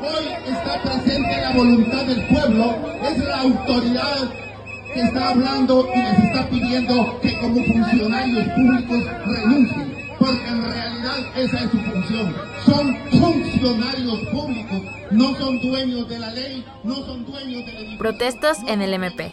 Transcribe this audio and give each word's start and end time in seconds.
Hoy 0.00 0.26
está 0.46 0.82
presente 0.82 1.40
la 1.40 1.52
voluntad 1.52 2.04
del 2.04 2.26
pueblo, 2.26 2.76
es 3.02 3.18
la 3.18 3.40
autoridad 3.40 4.30
que 4.92 5.00
está 5.00 5.30
hablando 5.30 5.88
y 5.94 5.98
les 5.98 6.18
está 6.18 6.48
pidiendo 6.48 7.20
que 7.20 7.38
como 7.38 7.62
funcionarios 7.64 8.48
públicos 8.48 9.04
renuncien, 9.26 9.94
porque 10.18 10.46
en 10.46 10.64
realidad 10.64 11.18
esa 11.36 11.56
es 11.64 11.70
su 11.70 11.78
función. 11.78 12.34
Son 12.64 12.96
funcionarios 13.20 14.20
públicos, 14.32 14.82
no 15.10 15.34
son 15.36 15.60
dueños 15.60 16.08
de 16.08 16.18
la 16.18 16.30
ley, 16.30 16.64
no 16.82 16.94
son 16.96 17.24
dueños 17.24 17.66
de 17.66 17.90
la... 17.90 17.98
Protestas 17.98 18.58
en 18.66 18.82
el 18.82 18.94
MP, 18.94 19.32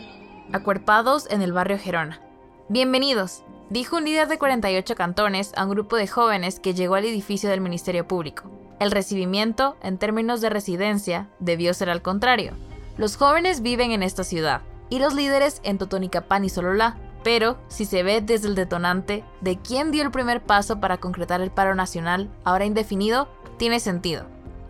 acuerpados 0.54 1.28
en 1.30 1.42
el 1.42 1.54
barrio 1.54 1.78
Gerona. 1.78 2.22
Bienvenidos, 2.70 3.44
dijo 3.70 3.98
un 3.98 4.06
líder 4.06 4.28
de 4.28 4.38
48 4.38 4.96
cantones 4.96 5.52
a 5.56 5.66
un 5.66 5.72
grupo 5.72 5.96
de 5.96 6.08
jóvenes 6.08 6.60
que 6.60 6.74
llegó 6.74 6.96
al 6.96 7.06
edificio 7.06 7.50
del 7.50 7.62
Ministerio 7.62 8.08
Público. 8.08 8.61
El 8.82 8.90
recibimiento, 8.90 9.78
en 9.84 10.00
términos 10.00 10.42
de 10.42 10.50
residencia, 10.50 11.30
debió 11.38 11.72
ser 11.76 11.92
al 11.92 12.02
contrario. 12.02 12.54
Los 12.98 13.16
jóvenes 13.16 13.62
viven 13.62 13.92
en 13.92 14.02
esta 14.02 14.24
ciudad, 14.24 14.62
y 14.90 14.98
los 14.98 15.14
líderes 15.14 15.62
en 15.64 15.78
Totonicapán 15.78 16.46
y 16.46 16.50
Sololá, 16.50 16.98
pero 17.24 17.60
si 17.68 17.86
se 17.86 18.02
ve 18.02 18.22
desde 18.22 18.48
el 18.48 18.56
detonante 18.56 19.24
de 19.40 19.60
quién 19.60 19.92
dio 19.92 20.02
el 20.02 20.10
primer 20.10 20.42
paso 20.42 20.80
para 20.80 20.98
concretar 20.98 21.42
el 21.42 21.52
paro 21.52 21.76
nacional, 21.76 22.28
ahora 22.44 22.66
indefinido, 22.66 23.28
tiene 23.58 23.80
sentido. 23.80 24.26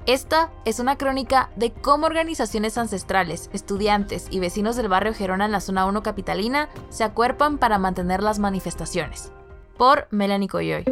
Esta 0.05 0.51
es 0.65 0.79
una 0.79 0.97
crónica 0.97 1.49
de 1.55 1.71
cómo 1.71 2.05
organizaciones 2.05 2.77
ancestrales, 2.77 3.49
estudiantes 3.53 4.27
y 4.29 4.41
vecinos 4.41 4.75
del 4.75 4.89
barrio 4.89 5.13
Gerona 5.13 5.45
en 5.45 5.53
la 5.53 5.61
zona 5.61 5.85
1 5.85 6.03
capitalina 6.03 6.67
se 6.89 7.05
acuerpan 7.05 7.59
para 7.59 7.77
mantener 7.77 8.21
las 8.21 8.39
manifestaciones. 8.39 9.31
Por 9.77 10.09
Melanie 10.11 10.49
Coyoy. 10.49 10.83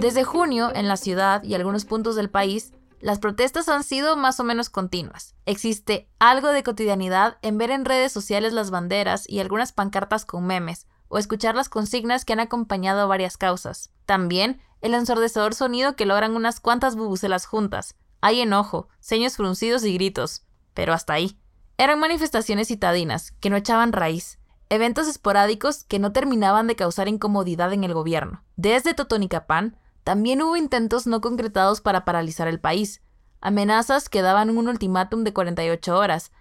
Desde 0.00 0.22
junio, 0.22 0.70
en 0.74 0.86
la 0.86 0.96
ciudad 0.96 1.42
y 1.42 1.54
algunos 1.54 1.84
puntos 1.84 2.14
del 2.14 2.30
país, 2.30 2.72
las 3.00 3.18
protestas 3.18 3.68
han 3.68 3.82
sido 3.82 4.16
más 4.16 4.38
o 4.38 4.44
menos 4.44 4.70
continuas. 4.70 5.34
Existe 5.44 6.08
algo 6.20 6.48
de 6.48 6.62
cotidianidad 6.62 7.38
en 7.42 7.58
ver 7.58 7.72
en 7.72 7.84
redes 7.84 8.12
sociales 8.12 8.52
las 8.52 8.70
banderas 8.70 9.28
y 9.28 9.40
algunas 9.40 9.72
pancartas 9.72 10.24
con 10.24 10.46
memes, 10.46 10.86
o 11.08 11.18
escuchar 11.18 11.56
las 11.56 11.68
consignas 11.68 12.24
que 12.24 12.32
han 12.32 12.40
acompañado 12.40 13.08
varias 13.08 13.36
causas. 13.36 13.90
También 14.06 14.60
el 14.82 14.94
ensordecedor 14.94 15.54
sonido 15.54 15.96
que 15.96 16.06
logran 16.06 16.36
unas 16.36 16.60
cuantas 16.60 16.94
bubucelas 16.94 17.46
juntas. 17.46 17.96
Hay 18.20 18.40
enojo, 18.40 18.88
seños 19.00 19.36
fruncidos 19.36 19.84
y 19.84 19.94
gritos. 19.94 20.44
Pero 20.74 20.92
hasta 20.92 21.14
ahí. 21.14 21.40
Eran 21.76 21.98
manifestaciones 21.98 22.68
citadinas, 22.68 23.32
que 23.40 23.50
no 23.50 23.56
echaban 23.56 23.92
raíz. 23.92 24.38
Eventos 24.68 25.08
esporádicos 25.08 25.84
que 25.84 25.98
no 25.98 26.12
terminaban 26.12 26.68
de 26.68 26.76
causar 26.76 27.08
incomodidad 27.08 27.72
en 27.72 27.82
el 27.82 27.94
gobierno. 27.94 28.44
Desde 28.56 28.94
Totonicapán, 28.94 29.76
también 30.08 30.40
hubo 30.40 30.56
intentos 30.56 31.06
no 31.06 31.20
concretados 31.20 31.82
para 31.82 32.06
paralizar 32.06 32.48
el 32.48 32.58
país, 32.58 33.02
amenazas 33.42 34.08
que 34.08 34.22
daban 34.22 34.48
un 34.48 34.66
ultimátum 34.66 35.22
de 35.22 35.34
48 35.34 35.98
horas, 35.98 36.32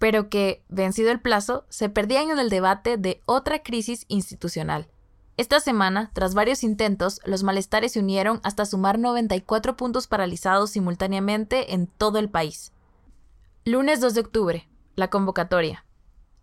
pero 0.00 0.28
que, 0.28 0.64
vencido 0.68 1.12
el 1.12 1.20
plazo, 1.20 1.64
se 1.68 1.88
perdían 1.88 2.30
en 2.30 2.40
el 2.40 2.50
debate 2.50 2.96
de 2.96 3.22
otra 3.24 3.62
crisis 3.62 4.06
institucional. 4.08 4.88
Esta 5.36 5.60
semana, 5.60 6.10
tras 6.14 6.34
varios 6.34 6.64
intentos, 6.64 7.20
los 7.24 7.44
malestares 7.44 7.92
se 7.92 8.00
unieron 8.00 8.40
hasta 8.42 8.66
sumar 8.66 8.98
94 8.98 9.76
puntos 9.76 10.08
paralizados 10.08 10.70
simultáneamente 10.70 11.74
en 11.74 11.86
todo 11.86 12.18
el 12.18 12.28
país. 12.28 12.72
Lunes 13.64 14.00
2 14.00 14.14
de 14.14 14.20
octubre, 14.20 14.68
la 14.96 15.10
convocatoria. 15.10 15.84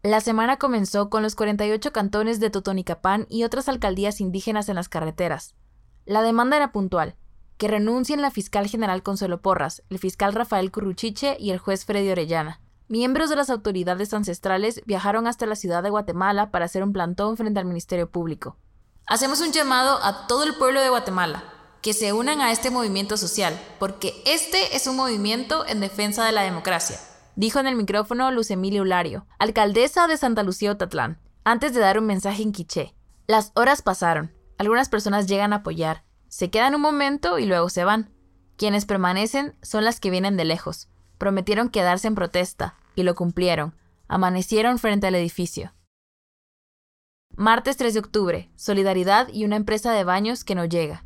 La 0.01 0.21
semana 0.21 0.55
comenzó 0.55 1.09
con 1.09 1.23
los 1.23 1.35
48 1.35 1.91
cantones 1.91 2.39
de 2.39 2.49
Totonicapán 2.49 3.27
y 3.29 3.43
otras 3.43 3.67
alcaldías 3.67 4.21
indígenas 4.21 4.69
en 4.69 4.75
las 4.75 4.87
carreteras. 4.87 5.55
La 6.09 6.23
demanda 6.23 6.57
era 6.57 6.71
puntual, 6.71 7.13
que 7.57 7.67
renuncien 7.67 8.23
la 8.23 8.31
fiscal 8.31 8.65
general 8.65 9.03
Consuelo 9.03 9.43
Porras, 9.43 9.83
el 9.91 9.99
fiscal 9.99 10.33
Rafael 10.33 10.71
Curruchiche 10.71 11.37
y 11.39 11.51
el 11.51 11.59
juez 11.59 11.85
Freddy 11.85 12.09
Orellana. 12.09 12.61
Miembros 12.87 13.29
de 13.29 13.35
las 13.35 13.51
autoridades 13.51 14.11
ancestrales 14.15 14.81
viajaron 14.87 15.27
hasta 15.27 15.45
la 15.45 15.55
ciudad 15.55 15.83
de 15.83 15.91
Guatemala 15.91 16.49
para 16.49 16.65
hacer 16.65 16.81
un 16.81 16.93
plantón 16.93 17.37
frente 17.37 17.59
al 17.59 17.67
Ministerio 17.67 18.09
Público. 18.09 18.57
Hacemos 19.05 19.39
un 19.41 19.51
llamado 19.51 20.03
a 20.03 20.25
todo 20.25 20.45
el 20.45 20.55
pueblo 20.55 20.81
de 20.81 20.89
Guatemala, 20.89 21.43
que 21.83 21.93
se 21.93 22.11
unan 22.11 22.41
a 22.41 22.51
este 22.51 22.71
movimiento 22.71 23.15
social, 23.15 23.55
porque 23.77 24.19
este 24.25 24.75
es 24.75 24.87
un 24.87 24.95
movimiento 24.95 25.63
en 25.67 25.79
defensa 25.79 26.25
de 26.25 26.31
la 26.31 26.41
democracia, 26.41 26.97
dijo 27.35 27.59
en 27.59 27.67
el 27.67 27.75
micrófono 27.75 28.31
Luz 28.31 28.49
Emilia 28.49 28.81
Ulario, 28.81 29.27
alcaldesa 29.37 30.07
de 30.07 30.17
Santa 30.17 30.41
Lucía 30.41 30.71
Otatlán, 30.71 31.19
antes 31.43 31.75
de 31.75 31.81
dar 31.81 31.99
un 31.99 32.07
mensaje 32.07 32.41
en 32.41 32.51
quiché. 32.51 32.95
Las 33.27 33.51
horas 33.53 33.83
pasaron. 33.83 34.38
Algunas 34.59 34.89
personas 34.89 35.25
llegan 35.25 35.53
a 35.53 35.57
apoyar, 35.57 36.03
se 36.27 36.51
quedan 36.51 36.75
un 36.75 36.81
momento 36.81 37.39
y 37.39 37.45
luego 37.45 37.69
se 37.69 37.85
van. 37.85 38.11
Quienes 38.57 38.85
permanecen 38.85 39.55
son 39.61 39.85
las 39.85 39.99
que 39.99 40.11
vienen 40.11 40.37
de 40.37 40.45
lejos. 40.45 40.89
Prometieron 41.17 41.69
quedarse 41.69 42.07
en 42.07 42.15
protesta, 42.15 42.75
y 42.95 43.03
lo 43.03 43.15
cumplieron. 43.15 43.73
Amanecieron 44.09 44.77
frente 44.77 45.07
al 45.07 45.15
edificio. 45.15 45.73
Martes 47.35 47.77
3 47.77 47.93
de 47.93 47.99
octubre, 48.01 48.51
Solidaridad 48.57 49.29
y 49.29 49.45
una 49.45 49.55
empresa 49.55 49.93
de 49.93 50.03
baños 50.03 50.43
que 50.43 50.55
no 50.55 50.65
llega. 50.65 51.05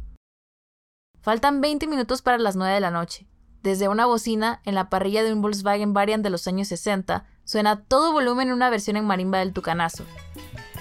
Faltan 1.22 1.62
20 1.62 1.86
minutos 1.86 2.24
para 2.24 2.40
las 2.40 2.56
9 2.56 2.74
de 2.74 2.82
la 2.82 2.90
noche. 2.90 3.28
Desde 3.64 3.88
una 3.88 4.06
bocina, 4.06 4.60
en 4.66 4.76
la 4.76 4.90
parrilla 4.90 5.24
de 5.24 5.32
un 5.32 5.42
Volkswagen 5.42 5.94
Variant 5.94 6.22
de 6.22 6.30
los 6.30 6.48
años 6.48 6.68
60, 6.68 7.26
suena 7.46 7.80
todo 7.80 8.12
volumen 8.12 8.52
una 8.52 8.70
versión 8.70 8.98
en 8.98 9.06
marimba 9.06 9.40
del 9.40 9.54
Tucanazo. 9.54 10.04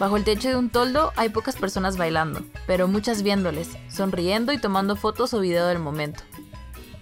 Bajo 0.00 0.16
el 0.16 0.25
techo 0.25 0.48
de 0.48 0.56
un 0.56 0.69
toldo 0.69 1.12
hay 1.15 1.28
pocas 1.28 1.54
personas 1.54 1.97
bailando, 1.97 2.41
pero 2.66 2.88
muchas 2.88 3.22
viéndoles, 3.22 3.71
sonriendo 3.88 4.53
y 4.53 4.59
tomando 4.59 4.97
fotos 4.97 5.32
o 5.32 5.38
video 5.38 5.69
del 5.69 5.78
momento. 5.78 6.25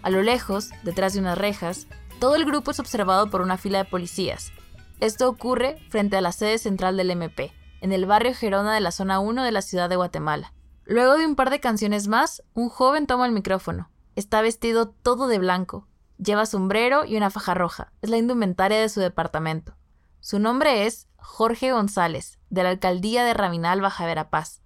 A 0.02 0.10
lo 0.10 0.22
lejos, 0.22 0.68
detrás 0.82 1.14
de 1.14 1.20
unas 1.20 1.38
rejas, 1.38 1.86
todo 2.18 2.36
el 2.36 2.44
grupo 2.44 2.72
es 2.72 2.78
observado 2.78 3.30
por 3.30 3.40
una 3.40 3.56
fila 3.56 3.78
de 3.78 3.86
policías. 3.86 4.52
Esto 5.00 5.30
ocurre 5.30 5.78
frente 5.88 6.18
a 6.18 6.20
la 6.20 6.32
sede 6.32 6.58
central 6.58 6.98
del 6.98 7.10
MP, 7.10 7.54
en 7.80 7.92
el 7.92 8.04
barrio 8.04 8.34
Gerona 8.34 8.74
de 8.74 8.80
la 8.80 8.92
zona 8.92 9.18
1 9.18 9.44
de 9.44 9.52
la 9.52 9.62
ciudad 9.62 9.88
de 9.88 9.96
Guatemala. 9.96 10.52
Luego 10.84 11.16
de 11.16 11.24
un 11.24 11.36
par 11.36 11.48
de 11.48 11.60
canciones 11.60 12.06
más, 12.06 12.42
un 12.52 12.68
joven 12.68 13.06
toma 13.06 13.24
el 13.24 13.32
micrófono. 13.32 13.88
Está 14.20 14.42
vestido 14.42 14.86
todo 14.90 15.28
de 15.28 15.38
blanco. 15.38 15.88
Lleva 16.18 16.44
sombrero 16.44 17.06
y 17.06 17.16
una 17.16 17.30
faja 17.30 17.54
roja. 17.54 17.94
Es 18.02 18.10
la 18.10 18.18
indumentaria 18.18 18.78
de 18.78 18.90
su 18.90 19.00
departamento. 19.00 19.78
Su 20.20 20.38
nombre 20.38 20.84
es 20.84 21.06
Jorge 21.16 21.72
González, 21.72 22.38
de 22.50 22.62
la 22.62 22.68
alcaldía 22.68 23.24
de 23.24 23.32
Raminal, 23.32 23.80
Baja 23.80 24.04
Verapaz. 24.04 24.60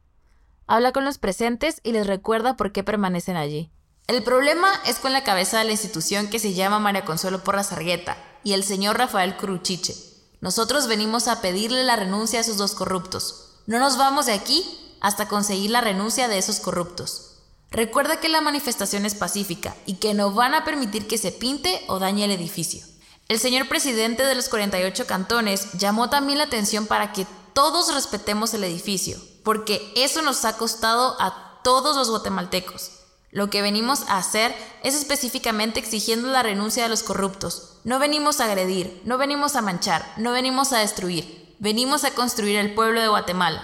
Habla 0.66 0.90
con 0.90 1.04
los 1.04 1.18
presentes 1.18 1.78
y 1.84 1.92
les 1.92 2.08
recuerda 2.08 2.56
por 2.56 2.72
qué 2.72 2.82
permanecen 2.82 3.36
allí. 3.36 3.70
El 4.08 4.24
problema 4.24 4.72
es 4.86 4.98
con 4.98 5.12
la 5.12 5.22
cabeza 5.22 5.60
de 5.60 5.66
la 5.66 5.70
institución 5.70 6.26
que 6.26 6.40
se 6.40 6.54
llama 6.54 6.80
María 6.80 7.04
Consuelo 7.04 7.44
Porras 7.44 7.70
Argueta 7.70 8.16
y 8.42 8.54
el 8.54 8.64
señor 8.64 8.98
Rafael 8.98 9.36
Cruchiche. 9.36 9.94
Nosotros 10.40 10.88
venimos 10.88 11.28
a 11.28 11.40
pedirle 11.40 11.84
la 11.84 11.94
renuncia 11.94 12.40
a 12.40 12.42
esos 12.42 12.56
dos 12.56 12.74
corruptos. 12.74 13.60
No 13.68 13.78
nos 13.78 13.98
vamos 13.98 14.26
de 14.26 14.32
aquí 14.32 14.96
hasta 15.00 15.28
conseguir 15.28 15.70
la 15.70 15.80
renuncia 15.80 16.26
de 16.26 16.38
esos 16.38 16.58
corruptos. 16.58 17.33
Recuerda 17.70 18.20
que 18.20 18.28
la 18.28 18.40
manifestación 18.40 19.04
es 19.04 19.14
pacífica 19.14 19.74
y 19.86 19.94
que 19.94 20.14
no 20.14 20.32
van 20.32 20.54
a 20.54 20.64
permitir 20.64 21.06
que 21.08 21.18
se 21.18 21.32
pinte 21.32 21.82
o 21.88 21.98
dañe 21.98 22.24
el 22.24 22.30
edificio. 22.30 22.84
El 23.28 23.38
señor 23.38 23.68
presidente 23.68 24.24
de 24.24 24.34
los 24.34 24.48
48 24.48 25.06
cantones 25.06 25.72
llamó 25.72 26.10
también 26.10 26.38
la 26.38 26.44
atención 26.44 26.86
para 26.86 27.12
que 27.12 27.26
todos 27.54 27.94
respetemos 27.94 28.52
el 28.52 28.64
edificio, 28.64 29.18
porque 29.42 29.92
eso 29.96 30.20
nos 30.22 30.44
ha 30.44 30.56
costado 30.56 31.16
a 31.20 31.60
todos 31.62 31.96
los 31.96 32.10
guatemaltecos. 32.10 32.90
Lo 33.30 33.50
que 33.50 33.62
venimos 33.62 34.02
a 34.08 34.18
hacer 34.18 34.54
es 34.82 34.94
específicamente 34.94 35.80
exigiendo 35.80 36.28
la 36.28 36.42
renuncia 36.42 36.84
de 36.84 36.88
los 36.88 37.02
corruptos. 37.02 37.80
No 37.82 37.98
venimos 37.98 38.40
a 38.40 38.44
agredir, 38.44 39.02
no 39.04 39.18
venimos 39.18 39.56
a 39.56 39.62
manchar, 39.62 40.04
no 40.16 40.30
venimos 40.30 40.72
a 40.72 40.78
destruir, 40.78 41.56
venimos 41.58 42.04
a 42.04 42.12
construir 42.12 42.58
el 42.58 42.74
pueblo 42.74 43.00
de 43.00 43.08
Guatemala. 43.08 43.62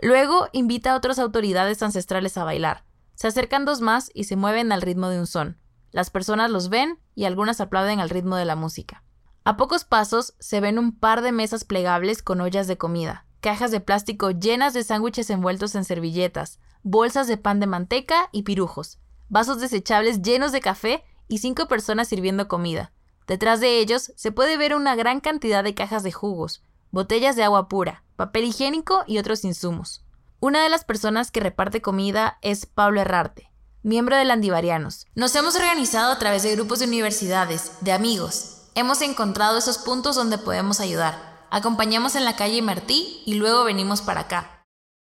Luego 0.00 0.48
invita 0.52 0.92
a 0.92 0.96
otras 0.96 1.20
autoridades 1.20 1.82
ancestrales 1.82 2.36
a 2.36 2.42
bailar. 2.42 2.82
Se 3.22 3.28
acercan 3.28 3.64
dos 3.64 3.80
más 3.80 4.10
y 4.14 4.24
se 4.24 4.34
mueven 4.34 4.72
al 4.72 4.82
ritmo 4.82 5.08
de 5.08 5.20
un 5.20 5.28
son. 5.28 5.56
Las 5.92 6.10
personas 6.10 6.50
los 6.50 6.70
ven 6.70 6.98
y 7.14 7.24
algunas 7.24 7.60
aplauden 7.60 8.00
al 8.00 8.10
ritmo 8.10 8.34
de 8.34 8.44
la 8.44 8.56
música. 8.56 9.04
A 9.44 9.56
pocos 9.56 9.84
pasos 9.84 10.34
se 10.40 10.60
ven 10.60 10.76
un 10.76 10.98
par 10.98 11.22
de 11.22 11.30
mesas 11.30 11.62
plegables 11.62 12.20
con 12.20 12.40
ollas 12.40 12.66
de 12.66 12.78
comida, 12.78 13.24
cajas 13.40 13.70
de 13.70 13.78
plástico 13.78 14.32
llenas 14.32 14.74
de 14.74 14.82
sándwiches 14.82 15.30
envueltos 15.30 15.76
en 15.76 15.84
servilletas, 15.84 16.58
bolsas 16.82 17.28
de 17.28 17.36
pan 17.36 17.60
de 17.60 17.68
manteca 17.68 18.28
y 18.32 18.42
pirujos, 18.42 18.98
vasos 19.28 19.60
desechables 19.60 20.20
llenos 20.22 20.50
de 20.50 20.60
café 20.60 21.04
y 21.28 21.38
cinco 21.38 21.68
personas 21.68 22.08
sirviendo 22.08 22.48
comida. 22.48 22.90
Detrás 23.28 23.60
de 23.60 23.78
ellos 23.78 24.12
se 24.16 24.32
puede 24.32 24.56
ver 24.56 24.74
una 24.74 24.96
gran 24.96 25.20
cantidad 25.20 25.62
de 25.62 25.76
cajas 25.76 26.02
de 26.02 26.10
jugos, 26.10 26.64
botellas 26.90 27.36
de 27.36 27.44
agua 27.44 27.68
pura, 27.68 28.02
papel 28.16 28.46
higiénico 28.46 29.04
y 29.06 29.18
otros 29.18 29.44
insumos. 29.44 30.04
Una 30.44 30.64
de 30.64 30.68
las 30.68 30.82
personas 30.82 31.30
que 31.30 31.38
reparte 31.38 31.80
comida 31.80 32.38
es 32.42 32.66
Pablo 32.66 33.00
Herrarte, 33.00 33.52
miembro 33.84 34.16
de 34.16 34.24
Landivarianos. 34.24 35.06
Nos 35.14 35.36
hemos 35.36 35.54
organizado 35.54 36.10
a 36.10 36.18
través 36.18 36.42
de 36.42 36.50
grupos 36.56 36.80
de 36.80 36.86
universidades, 36.86 37.74
de 37.80 37.92
amigos. 37.92 38.64
Hemos 38.74 39.02
encontrado 39.02 39.56
esos 39.56 39.78
puntos 39.78 40.16
donde 40.16 40.38
podemos 40.38 40.80
ayudar. 40.80 41.46
Acompañamos 41.52 42.16
en 42.16 42.24
la 42.24 42.34
calle 42.34 42.60
Martí 42.60 43.22
y 43.24 43.34
luego 43.34 43.62
venimos 43.62 44.02
para 44.02 44.22
acá. 44.22 44.64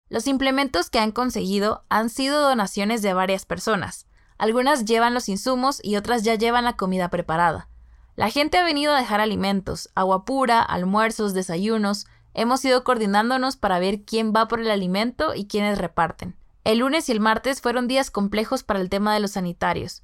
Los 0.10 0.28
implementos 0.28 0.90
que 0.90 1.00
han 1.00 1.14
conseguido 1.14 1.86
han 1.88 2.10
sido 2.10 2.42
donaciones 2.42 3.02
de 3.02 3.14
varias 3.14 3.46
personas. 3.46 4.08
Algunas 4.38 4.84
llevan 4.84 5.14
los 5.14 5.30
insumos 5.30 5.80
y 5.82 5.96
otras 5.96 6.24
ya 6.24 6.36
llevan 6.36 6.66
la 6.66 6.76
comida 6.76 7.08
preparada. 7.08 7.70
La 8.18 8.30
gente 8.30 8.58
ha 8.58 8.66
venido 8.66 8.94
a 8.94 9.00
dejar 9.00 9.22
alimentos, 9.22 9.92
agua 9.96 10.26
pura, 10.26 10.62
almuerzos, 10.62 11.34
desayunos. 11.34 12.06
Hemos 12.34 12.64
ido 12.64 12.84
coordinándonos 12.84 13.58
para 13.58 13.80
ver 13.80 14.04
quién 14.04 14.34
va 14.34 14.48
por 14.48 14.62
el 14.62 14.72
alimento 14.72 15.36
y 15.36 15.48
quiénes 15.48 15.78
reparten. 15.78 16.38
El 16.64 16.80
lunes 16.80 17.10
y 17.10 17.12
el 17.12 17.20
martes 17.20 17.60
fueron 17.60 17.88
días 17.88 18.12
complejos 18.12 18.64
para 18.64 18.80
el 18.80 18.90
tema 18.90 19.14
de 19.14 19.20
los 19.20 19.32
sanitarios, 19.32 20.04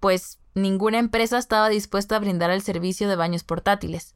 pues 0.00 0.38
ninguna 0.54 0.98
empresa 0.98 1.38
estaba 1.38 1.68
dispuesta 1.68 2.16
a 2.16 2.20
brindar 2.20 2.50
el 2.50 2.62
servicio 2.62 3.08
de 3.08 3.16
baños 3.16 3.44
portátiles. 3.44 4.14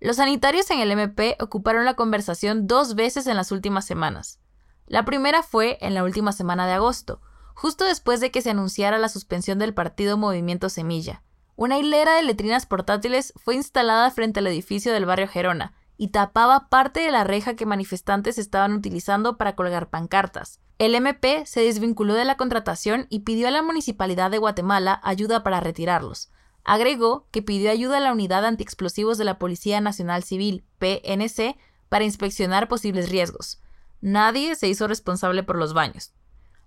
Los 0.00 0.16
sanitarios 0.16 0.70
en 0.70 0.80
el 0.80 0.90
MP 0.90 1.36
ocuparon 1.40 1.84
la 1.84 1.94
conversación 1.94 2.66
dos 2.66 2.96
veces 2.96 3.26
en 3.28 3.36
las 3.36 3.52
últimas 3.52 3.86
semanas. 3.86 4.40
La 4.86 5.04
primera 5.04 5.44
fue 5.44 5.78
en 5.80 5.94
la 5.94 6.02
última 6.02 6.32
semana 6.32 6.66
de 6.66 6.72
agosto, 6.72 7.20
justo 7.54 7.84
después 7.84 8.20
de 8.20 8.32
que 8.32 8.42
se 8.42 8.50
anunciara 8.50 8.98
la 8.98 9.08
suspensión 9.08 9.60
del 9.60 9.74
partido 9.74 10.18
Movimiento 10.18 10.68
Semilla. 10.68 11.22
Una 11.54 11.78
hilera 11.78 12.14
de 12.14 12.22
letrinas 12.24 12.66
portátiles 12.66 13.32
fue 13.36 13.54
instalada 13.54 14.10
frente 14.10 14.40
al 14.40 14.48
edificio 14.48 14.92
del 14.92 15.06
barrio 15.06 15.28
Gerona 15.28 15.72
y 15.96 16.08
tapaba 16.08 16.68
parte 16.68 17.00
de 17.00 17.10
la 17.10 17.24
reja 17.24 17.54
que 17.54 17.66
manifestantes 17.66 18.38
estaban 18.38 18.72
utilizando 18.72 19.36
para 19.36 19.54
colgar 19.54 19.90
pancartas. 19.90 20.60
El 20.78 20.94
MP 20.94 21.46
se 21.46 21.60
desvinculó 21.60 22.14
de 22.14 22.24
la 22.24 22.36
contratación 22.36 23.06
y 23.08 23.20
pidió 23.20 23.48
a 23.48 23.52
la 23.52 23.62
Municipalidad 23.62 24.30
de 24.30 24.38
Guatemala 24.38 25.00
ayuda 25.04 25.42
para 25.42 25.60
retirarlos. 25.60 26.30
Agregó 26.64 27.26
que 27.30 27.42
pidió 27.42 27.70
ayuda 27.70 27.98
a 27.98 28.00
la 28.00 28.12
Unidad 28.12 28.44
Antiexplosivos 28.44 29.18
de 29.18 29.24
la 29.24 29.38
Policía 29.38 29.80
Nacional 29.80 30.22
Civil, 30.22 30.64
PNC, 30.78 31.56
para 31.88 32.04
inspeccionar 32.04 32.68
posibles 32.68 33.10
riesgos. 33.10 33.60
Nadie 34.00 34.56
se 34.56 34.68
hizo 34.68 34.88
responsable 34.88 35.42
por 35.42 35.56
los 35.56 35.74
baños. 35.74 36.12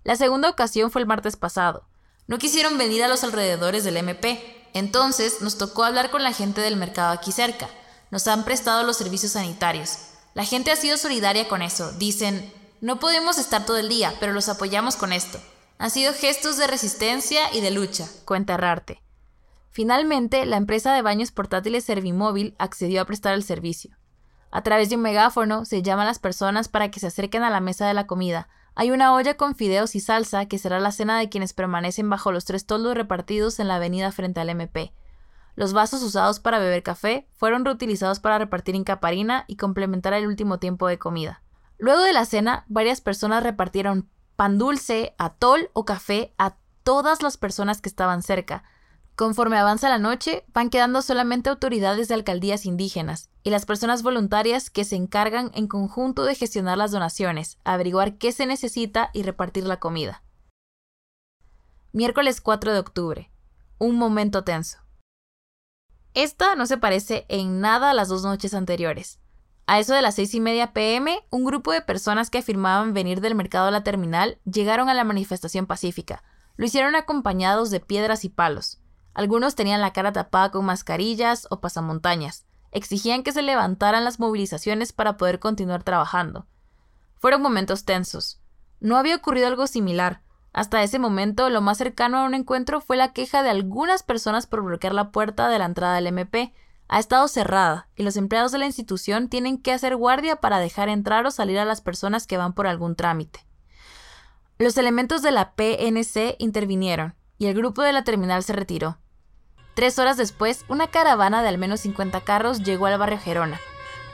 La 0.04 0.16
segunda 0.16 0.48
ocasión 0.48 0.90
fue 0.90 1.02
el 1.02 1.06
martes 1.06 1.36
pasado. 1.36 1.86
No 2.26 2.38
quisieron 2.38 2.78
venir 2.78 3.02
a 3.02 3.08
los 3.08 3.24
alrededores 3.24 3.84
del 3.84 3.96
MP, 3.96 4.68
entonces 4.72 5.42
nos 5.42 5.58
tocó 5.58 5.84
hablar 5.84 6.10
con 6.10 6.22
la 6.22 6.32
gente 6.32 6.60
del 6.60 6.76
mercado 6.76 7.12
aquí 7.12 7.32
cerca. 7.32 7.68
Nos 8.10 8.26
han 8.28 8.44
prestado 8.44 8.82
los 8.82 8.96
servicios 8.96 9.32
sanitarios. 9.32 9.98
La 10.34 10.44
gente 10.44 10.70
ha 10.70 10.76
sido 10.76 10.96
solidaria 10.96 11.48
con 11.48 11.62
eso. 11.62 11.92
Dicen, 11.92 12.52
no 12.80 13.00
podemos 13.00 13.38
estar 13.38 13.64
todo 13.64 13.78
el 13.78 13.88
día, 13.88 14.14
pero 14.20 14.32
los 14.32 14.48
apoyamos 14.48 14.96
con 14.96 15.12
esto. 15.12 15.40
Han 15.78 15.90
sido 15.90 16.12
gestos 16.12 16.56
de 16.56 16.66
resistencia 16.66 17.52
y 17.52 17.60
de 17.60 17.70
lucha, 17.70 18.06
cuenta 18.24 18.56
Rarte. 18.56 19.02
Finalmente, 19.70 20.46
la 20.46 20.56
empresa 20.56 20.94
de 20.94 21.02
baños 21.02 21.32
portátiles 21.32 21.84
Servimóvil 21.84 22.54
accedió 22.58 23.02
a 23.02 23.04
prestar 23.04 23.34
el 23.34 23.42
servicio. 23.42 23.96
A 24.50 24.62
través 24.62 24.88
de 24.88 24.96
un 24.96 25.02
megáfono 25.02 25.66
se 25.66 25.82
llaman 25.82 26.04
a 26.06 26.10
las 26.10 26.18
personas 26.18 26.68
para 26.68 26.90
que 26.90 27.00
se 27.00 27.08
acerquen 27.08 27.42
a 27.42 27.50
la 27.50 27.60
mesa 27.60 27.86
de 27.86 27.92
la 27.92 28.06
comida. 28.06 28.48
Hay 28.74 28.90
una 28.90 29.12
olla 29.12 29.36
con 29.36 29.54
fideos 29.54 29.94
y 29.94 30.00
salsa 30.00 30.46
que 30.46 30.58
será 30.58 30.80
la 30.80 30.92
cena 30.92 31.18
de 31.18 31.28
quienes 31.28 31.52
permanecen 31.52 32.08
bajo 32.08 32.32
los 32.32 32.44
tres 32.44 32.66
toldos 32.66 32.94
repartidos 32.94 33.58
en 33.58 33.68
la 33.68 33.76
avenida 33.76 34.12
frente 34.12 34.40
al 34.40 34.48
MP. 34.48 34.92
Los 35.56 35.72
vasos 35.72 36.02
usados 36.02 36.38
para 36.38 36.60
beber 36.60 36.84
café 36.84 37.28
fueron 37.34 37.64
reutilizados 37.64 38.20
para 38.20 38.38
repartir 38.38 38.76
incaparina 38.76 39.44
y 39.48 39.56
complementar 39.56 40.12
el 40.12 40.28
último 40.28 40.58
tiempo 40.58 40.86
de 40.86 40.98
comida. 40.98 41.42
Luego 41.78 42.02
de 42.02 42.12
la 42.12 42.24
cena, 42.24 42.64
varias 42.68 43.00
personas 43.00 43.42
repartieron 43.42 44.08
pan 44.36 44.58
dulce, 44.58 45.14
atol 45.18 45.70
o 45.72 45.84
café 45.84 46.32
a 46.38 46.56
todas 46.84 47.22
las 47.22 47.36
personas 47.36 47.80
que 47.80 47.88
estaban 47.88 48.22
cerca, 48.22 48.62
Conforme 49.16 49.56
avanza 49.56 49.88
la 49.88 49.98
noche, 49.98 50.44
van 50.52 50.68
quedando 50.68 51.00
solamente 51.00 51.48
autoridades 51.48 52.06
de 52.06 52.12
alcaldías 52.12 52.66
indígenas 52.66 53.30
y 53.42 53.48
las 53.48 53.64
personas 53.64 54.02
voluntarias 54.02 54.68
que 54.68 54.84
se 54.84 54.94
encargan 54.94 55.50
en 55.54 55.68
conjunto 55.68 56.24
de 56.24 56.34
gestionar 56.34 56.76
las 56.76 56.92
donaciones, 56.92 57.58
averiguar 57.64 58.18
qué 58.18 58.30
se 58.32 58.44
necesita 58.44 59.08
y 59.14 59.22
repartir 59.22 59.64
la 59.64 59.80
comida. 59.80 60.22
Miércoles 61.92 62.42
4 62.42 62.74
de 62.74 62.78
octubre. 62.78 63.30
Un 63.78 63.96
momento 63.96 64.44
tenso. 64.44 64.85
Esta 66.16 66.54
no 66.54 66.64
se 66.64 66.78
parece 66.78 67.26
en 67.28 67.60
nada 67.60 67.90
a 67.90 67.92
las 67.92 68.08
dos 68.08 68.22
noches 68.22 68.54
anteriores. 68.54 69.20
A 69.66 69.80
eso 69.80 69.92
de 69.92 70.00
las 70.00 70.14
seis 70.14 70.32
y 70.32 70.40
media 70.40 70.72
pm, 70.72 71.22
un 71.28 71.44
grupo 71.44 71.72
de 71.72 71.82
personas 71.82 72.30
que 72.30 72.38
afirmaban 72.38 72.94
venir 72.94 73.20
del 73.20 73.34
mercado 73.34 73.66
a 73.66 73.70
la 73.70 73.84
terminal 73.84 74.38
llegaron 74.50 74.88
a 74.88 74.94
la 74.94 75.04
manifestación 75.04 75.66
pacífica. 75.66 76.22
Lo 76.56 76.64
hicieron 76.64 76.96
acompañados 76.96 77.68
de 77.68 77.80
piedras 77.80 78.24
y 78.24 78.30
palos. 78.30 78.80
Algunos 79.12 79.56
tenían 79.56 79.82
la 79.82 79.92
cara 79.92 80.10
tapada 80.10 80.50
con 80.52 80.64
mascarillas 80.64 81.46
o 81.50 81.60
pasamontañas. 81.60 82.46
Exigían 82.72 83.22
que 83.22 83.32
se 83.32 83.42
levantaran 83.42 84.02
las 84.02 84.18
movilizaciones 84.18 84.94
para 84.94 85.18
poder 85.18 85.38
continuar 85.38 85.82
trabajando. 85.82 86.46
Fueron 87.18 87.42
momentos 87.42 87.84
tensos. 87.84 88.40
No 88.80 88.96
había 88.96 89.16
ocurrido 89.16 89.48
algo 89.48 89.66
similar. 89.66 90.22
Hasta 90.56 90.82
ese 90.82 90.98
momento, 90.98 91.50
lo 91.50 91.60
más 91.60 91.76
cercano 91.76 92.16
a 92.16 92.24
un 92.24 92.32
encuentro 92.32 92.80
fue 92.80 92.96
la 92.96 93.12
queja 93.12 93.42
de 93.42 93.50
algunas 93.50 94.02
personas 94.02 94.46
por 94.46 94.62
bloquear 94.62 94.94
la 94.94 95.10
puerta 95.10 95.50
de 95.50 95.58
la 95.58 95.66
entrada 95.66 95.96
del 95.96 96.06
MP. 96.06 96.54
Ha 96.88 96.98
estado 96.98 97.28
cerrada, 97.28 97.88
y 97.94 98.04
los 98.04 98.16
empleados 98.16 98.52
de 98.52 98.58
la 98.58 98.64
institución 98.64 99.28
tienen 99.28 99.58
que 99.58 99.74
hacer 99.74 99.96
guardia 99.96 100.36
para 100.36 100.58
dejar 100.58 100.88
entrar 100.88 101.26
o 101.26 101.30
salir 101.30 101.58
a 101.58 101.66
las 101.66 101.82
personas 101.82 102.26
que 102.26 102.38
van 102.38 102.54
por 102.54 102.66
algún 102.66 102.96
trámite. 102.96 103.40
Los 104.58 104.78
elementos 104.78 105.20
de 105.20 105.32
la 105.32 105.52
PNC 105.52 106.36
intervinieron, 106.38 107.14
y 107.36 107.48
el 107.48 107.54
grupo 107.54 107.82
de 107.82 107.92
la 107.92 108.02
terminal 108.02 108.42
se 108.42 108.54
retiró. 108.54 108.96
Tres 109.74 109.98
horas 109.98 110.16
después, 110.16 110.64
una 110.68 110.86
caravana 110.86 111.42
de 111.42 111.48
al 111.48 111.58
menos 111.58 111.80
50 111.80 112.22
carros 112.22 112.62
llegó 112.62 112.86
al 112.86 112.98
barrio 112.98 113.18
Gerona. 113.18 113.60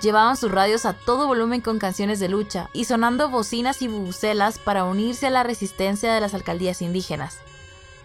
Llevaban 0.02 0.36
sus 0.36 0.50
radios 0.50 0.84
a 0.84 0.94
todo 0.94 1.28
volumen 1.28 1.60
con 1.60 1.78
canciones 1.78 2.18
de 2.18 2.28
lucha 2.28 2.68
y 2.72 2.86
sonando 2.86 3.30
bocinas 3.30 3.82
y 3.82 3.88
bubucelas 3.88 4.58
para 4.58 4.82
unirse 4.82 5.28
a 5.28 5.30
la 5.30 5.44
resistencia 5.44 6.12
de 6.12 6.20
las 6.20 6.34
alcaldías 6.34 6.82
indígenas. 6.82 7.38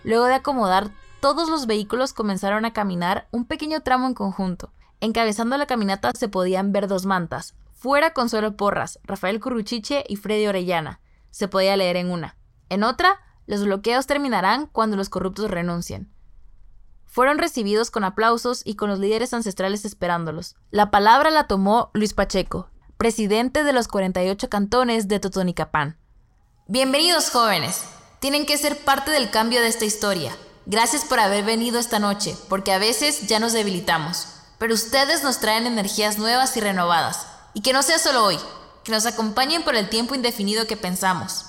Luego 0.03 0.25
de 0.25 0.35
acomodar, 0.35 0.91
todos 1.21 1.49
los 1.49 1.65
vehículos 1.65 2.13
comenzaron 2.13 2.65
a 2.65 2.71
caminar 2.71 3.27
un 3.31 3.45
pequeño 3.45 3.81
tramo 3.81 4.05
en 4.05 4.13
conjunto. 4.13 4.71
Encabezando 5.01 5.57
la 5.57 5.65
caminata 5.65 6.11
se 6.15 6.29
podían 6.29 6.71
ver 6.71 6.87
dos 6.87 7.07
mantas. 7.07 7.55
Fuera 7.73 8.13
Consuelo 8.13 8.55
Porras, 8.55 8.99
Rafael 9.03 9.39
Curruchiche 9.39 10.03
y 10.07 10.17
Freddy 10.17 10.45
Orellana. 10.45 10.99
Se 11.31 11.47
podía 11.47 11.75
leer 11.77 11.95
en 11.95 12.11
una. 12.11 12.37
En 12.69 12.83
otra, 12.83 13.21
los 13.47 13.65
bloqueos 13.65 14.05
terminarán 14.05 14.67
cuando 14.67 14.97
los 14.97 15.09
corruptos 15.09 15.49
renuncien. 15.49 16.11
Fueron 17.07 17.39
recibidos 17.39 17.89
con 17.89 18.03
aplausos 18.03 18.61
y 18.63 18.75
con 18.75 18.89
los 18.89 18.99
líderes 18.99 19.33
ancestrales 19.33 19.85
esperándolos. 19.85 20.55
La 20.69 20.91
palabra 20.91 21.31
la 21.31 21.47
tomó 21.47 21.89
Luis 21.93 22.13
Pacheco, 22.13 22.69
presidente 22.97 23.63
de 23.63 23.73
los 23.73 23.87
48 23.87 24.49
cantones 24.49 25.07
de 25.07 25.19
Totonicapán. 25.19 25.97
Bienvenidos 26.67 27.31
jóvenes, 27.31 27.83
tienen 28.19 28.45
que 28.45 28.57
ser 28.57 28.77
parte 28.83 29.09
del 29.09 29.31
cambio 29.31 29.61
de 29.61 29.67
esta 29.67 29.85
historia. 29.85 30.35
Gracias 30.65 31.05
por 31.05 31.19
haber 31.19 31.45
venido 31.45 31.79
esta 31.79 31.97
noche, 31.97 32.35
porque 32.49 32.73
a 32.73 32.77
veces 32.77 33.25
ya 33.27 33.39
nos 33.39 33.53
debilitamos, 33.53 34.27
pero 34.59 34.73
ustedes 34.73 35.23
nos 35.23 35.39
traen 35.39 35.65
energías 35.65 36.17
nuevas 36.19 36.55
y 36.57 36.59
renovadas. 36.59 37.25
Y 37.53 37.61
que 37.61 37.73
no 37.73 37.83
sea 37.83 37.99
solo 37.99 38.25
hoy, 38.25 38.37
que 38.83 38.91
nos 38.91 39.05
acompañen 39.05 39.63
por 39.63 39.75
el 39.75 39.89
tiempo 39.89 40.13
indefinido 40.13 40.67
que 40.67 40.77
pensamos. 40.77 41.45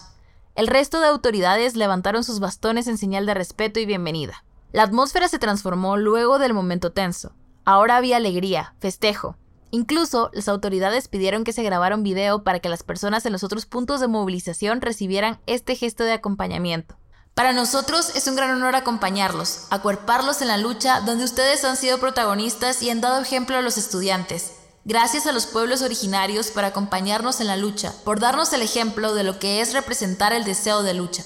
El 0.54 0.68
resto 0.68 1.00
de 1.00 1.08
autoridades 1.08 1.74
levantaron 1.74 2.22
sus 2.22 2.38
bastones 2.38 2.86
en 2.86 2.96
señal 2.96 3.26
de 3.26 3.34
respeto 3.34 3.80
y 3.80 3.86
bienvenida. 3.86 4.44
La 4.70 4.82
atmósfera 4.82 5.28
se 5.28 5.38
transformó 5.38 5.96
luego 5.96 6.38
del 6.38 6.52
momento 6.52 6.92
tenso. 6.92 7.32
Ahora 7.64 7.96
había 7.96 8.18
alegría, 8.18 8.74
festejo. 8.80 9.36
Incluso 9.70 10.30
las 10.34 10.46
autoridades 10.46 11.08
pidieron 11.08 11.44
que 11.44 11.54
se 11.54 11.62
grabara 11.62 11.94
un 11.94 12.02
video 12.02 12.42
para 12.42 12.60
que 12.60 12.68
las 12.68 12.82
personas 12.82 13.24
en 13.24 13.32
los 13.32 13.44
otros 13.44 13.64
puntos 13.64 14.00
de 14.00 14.08
movilización 14.08 14.82
recibieran 14.82 15.40
este 15.46 15.74
gesto 15.74 16.04
de 16.04 16.12
acompañamiento. 16.12 16.98
Para 17.32 17.54
nosotros 17.54 18.14
es 18.14 18.26
un 18.26 18.36
gran 18.36 18.50
honor 18.50 18.76
acompañarlos, 18.76 19.68
acuerparlos 19.70 20.42
en 20.42 20.48
la 20.48 20.58
lucha 20.58 21.00
donde 21.00 21.24
ustedes 21.24 21.64
han 21.64 21.76
sido 21.76 21.98
protagonistas 21.98 22.82
y 22.82 22.90
han 22.90 23.00
dado 23.00 23.22
ejemplo 23.22 23.56
a 23.56 23.62
los 23.62 23.78
estudiantes. 23.78 24.52
Gracias 24.84 25.26
a 25.26 25.32
los 25.32 25.46
pueblos 25.46 25.80
originarios 25.80 26.50
por 26.50 26.64
acompañarnos 26.64 27.40
en 27.40 27.46
la 27.46 27.56
lucha, 27.56 27.94
por 28.04 28.20
darnos 28.20 28.52
el 28.52 28.62
ejemplo 28.62 29.14
de 29.14 29.24
lo 29.24 29.38
que 29.38 29.62
es 29.62 29.72
representar 29.72 30.32
el 30.34 30.44
deseo 30.44 30.82
de 30.82 30.94
lucha, 30.94 31.24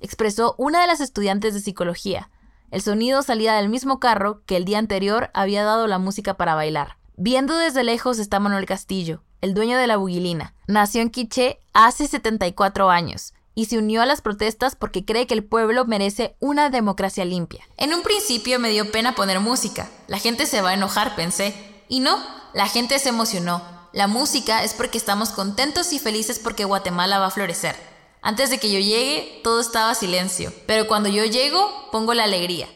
expresó 0.00 0.54
una 0.58 0.80
de 0.80 0.86
las 0.86 1.00
estudiantes 1.00 1.54
de 1.54 1.60
psicología, 1.60 2.30
el 2.70 2.82
sonido 2.82 3.22
salía 3.22 3.54
del 3.54 3.68
mismo 3.68 3.98
carro 3.98 4.42
que 4.46 4.56
el 4.56 4.64
día 4.64 4.78
anterior 4.78 5.30
había 5.34 5.64
dado 5.64 5.86
la 5.86 5.98
música 5.98 6.34
para 6.34 6.54
bailar. 6.54 6.96
Viendo 7.16 7.56
desde 7.56 7.84
lejos 7.84 8.18
está 8.18 8.40
Manuel 8.40 8.66
Castillo, 8.66 9.22
el 9.40 9.54
dueño 9.54 9.76
de 9.76 9.86
la 9.86 9.96
Buguilina. 9.96 10.54
Nació 10.66 11.02
en 11.02 11.10
Quiché 11.10 11.60
hace 11.72 12.06
74 12.06 12.90
años 12.90 13.34
y 13.54 13.66
se 13.66 13.78
unió 13.78 14.02
a 14.02 14.06
las 14.06 14.22
protestas 14.22 14.76
porque 14.76 15.04
cree 15.04 15.26
que 15.26 15.34
el 15.34 15.44
pueblo 15.44 15.84
merece 15.84 16.36
una 16.38 16.70
democracia 16.70 17.24
limpia. 17.24 17.64
En 17.76 17.92
un 17.92 18.02
principio 18.02 18.58
me 18.58 18.70
dio 18.70 18.90
pena 18.90 19.14
poner 19.14 19.40
música. 19.40 19.90
La 20.06 20.18
gente 20.18 20.46
se 20.46 20.62
va 20.62 20.70
a 20.70 20.74
enojar, 20.74 21.16
pensé. 21.16 21.54
Y 21.88 22.00
no, 22.00 22.18
la 22.54 22.68
gente 22.68 22.98
se 22.98 23.08
emocionó. 23.08 23.62
La 23.92 24.06
música 24.06 24.62
es 24.62 24.72
porque 24.74 24.96
estamos 24.96 25.30
contentos 25.30 25.92
y 25.92 25.98
felices 25.98 26.38
porque 26.38 26.64
Guatemala 26.64 27.18
va 27.18 27.26
a 27.26 27.30
florecer. 27.30 27.89
Antes 28.22 28.50
de 28.50 28.58
que 28.58 28.70
yo 28.70 28.78
llegue, 28.78 29.40
todo 29.42 29.60
estaba 29.60 29.94
silencio, 29.94 30.52
pero 30.66 30.86
cuando 30.86 31.08
yo 31.08 31.24
llego, 31.24 31.88
pongo 31.90 32.12
la 32.12 32.24
alegría. 32.24 32.68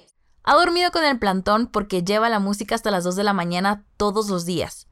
Ha 0.43 0.55
dormido 0.55 0.91
con 0.91 1.05
el 1.05 1.19
plantón 1.19 1.67
porque 1.67 2.03
lleva 2.03 2.29
la 2.29 2.39
música 2.39 2.75
hasta 2.75 2.91
las 2.91 3.05
2 3.05 3.17
de 3.17 3.25
la 3.25 3.33
mañana 3.33 3.85
todos 3.97 4.29
los 4.29 4.47
días. 4.47 4.87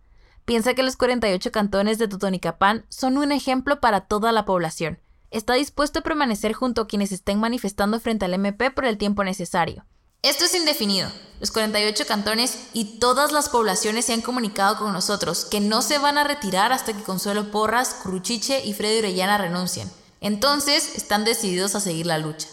Piensa 0.45 0.75
que 0.75 0.83
los 0.83 0.97
48 0.97 1.53
cantones 1.53 1.99
de 1.99 2.09
Totonicapán 2.09 2.85
son 2.89 3.17
un 3.17 3.33
ejemplo 3.33 3.81
para 3.81 4.03
toda 4.03 4.33
la 4.33 4.45
población. 4.45 5.01
está 5.31 5.55
dispuesto 5.55 6.01
a 6.01 6.03
permanecer 6.03 6.53
junto 6.53 6.83
a 6.83 6.87
quienes 6.87 7.11
estén 7.11 7.41
manifestando 7.41 7.99
frente 7.99 8.27
al 8.27 8.35
MP 8.35 8.71
por 8.71 8.85
el 8.85 8.99
tiempo 8.99 9.25
necesario. 9.25 9.87
Esto 10.21 10.45
es 10.45 10.55
indefinido. 10.55 11.11
Los 11.41 11.51
48 11.53 12.05
cantones 12.07 12.69
y 12.75 12.99
todas 12.99 13.33
las 13.33 13.49
poblaciones 13.49 14.05
se 14.05 14.13
han 14.13 14.21
comunicado 14.21 14.77
con 14.77 14.93
nosotros 14.93 15.47
que 15.47 15.61
no 15.61 15.81
se 15.81 15.97
van 15.97 16.19
a 16.19 16.25
retirar 16.25 16.71
hasta 16.71 16.93
que 16.93 17.03
Consuelo 17.03 17.51
Porras, 17.51 17.97
Cruchiche 18.03 18.63
y 18.65 18.75
Freddy 18.75 18.99
Orellana 18.99 19.39
renuncien. 19.39 19.91
Entonces 20.23 20.97
están 20.97 21.25
decididos 21.25 21.75
a 21.75 21.81
seguir 21.81 22.07
la 22.07 22.17
lucha. 22.17 22.49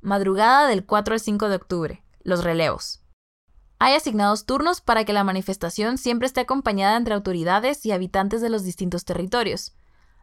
Madrugada 0.00 0.68
del 0.68 0.86
4 0.86 1.14
al 1.14 1.20
5 1.20 1.48
de 1.48 1.56
octubre. 1.56 2.04
Los 2.22 2.44
relevos. 2.44 3.00
Hay 3.80 3.94
asignados 3.94 4.46
turnos 4.46 4.80
para 4.80 5.04
que 5.04 5.12
la 5.12 5.24
manifestación 5.24 5.98
siempre 5.98 6.26
esté 6.26 6.42
acompañada 6.42 6.96
entre 6.96 7.14
autoridades 7.14 7.84
y 7.84 7.90
habitantes 7.90 8.40
de 8.40 8.48
los 8.48 8.62
distintos 8.62 9.04
territorios. 9.04 9.74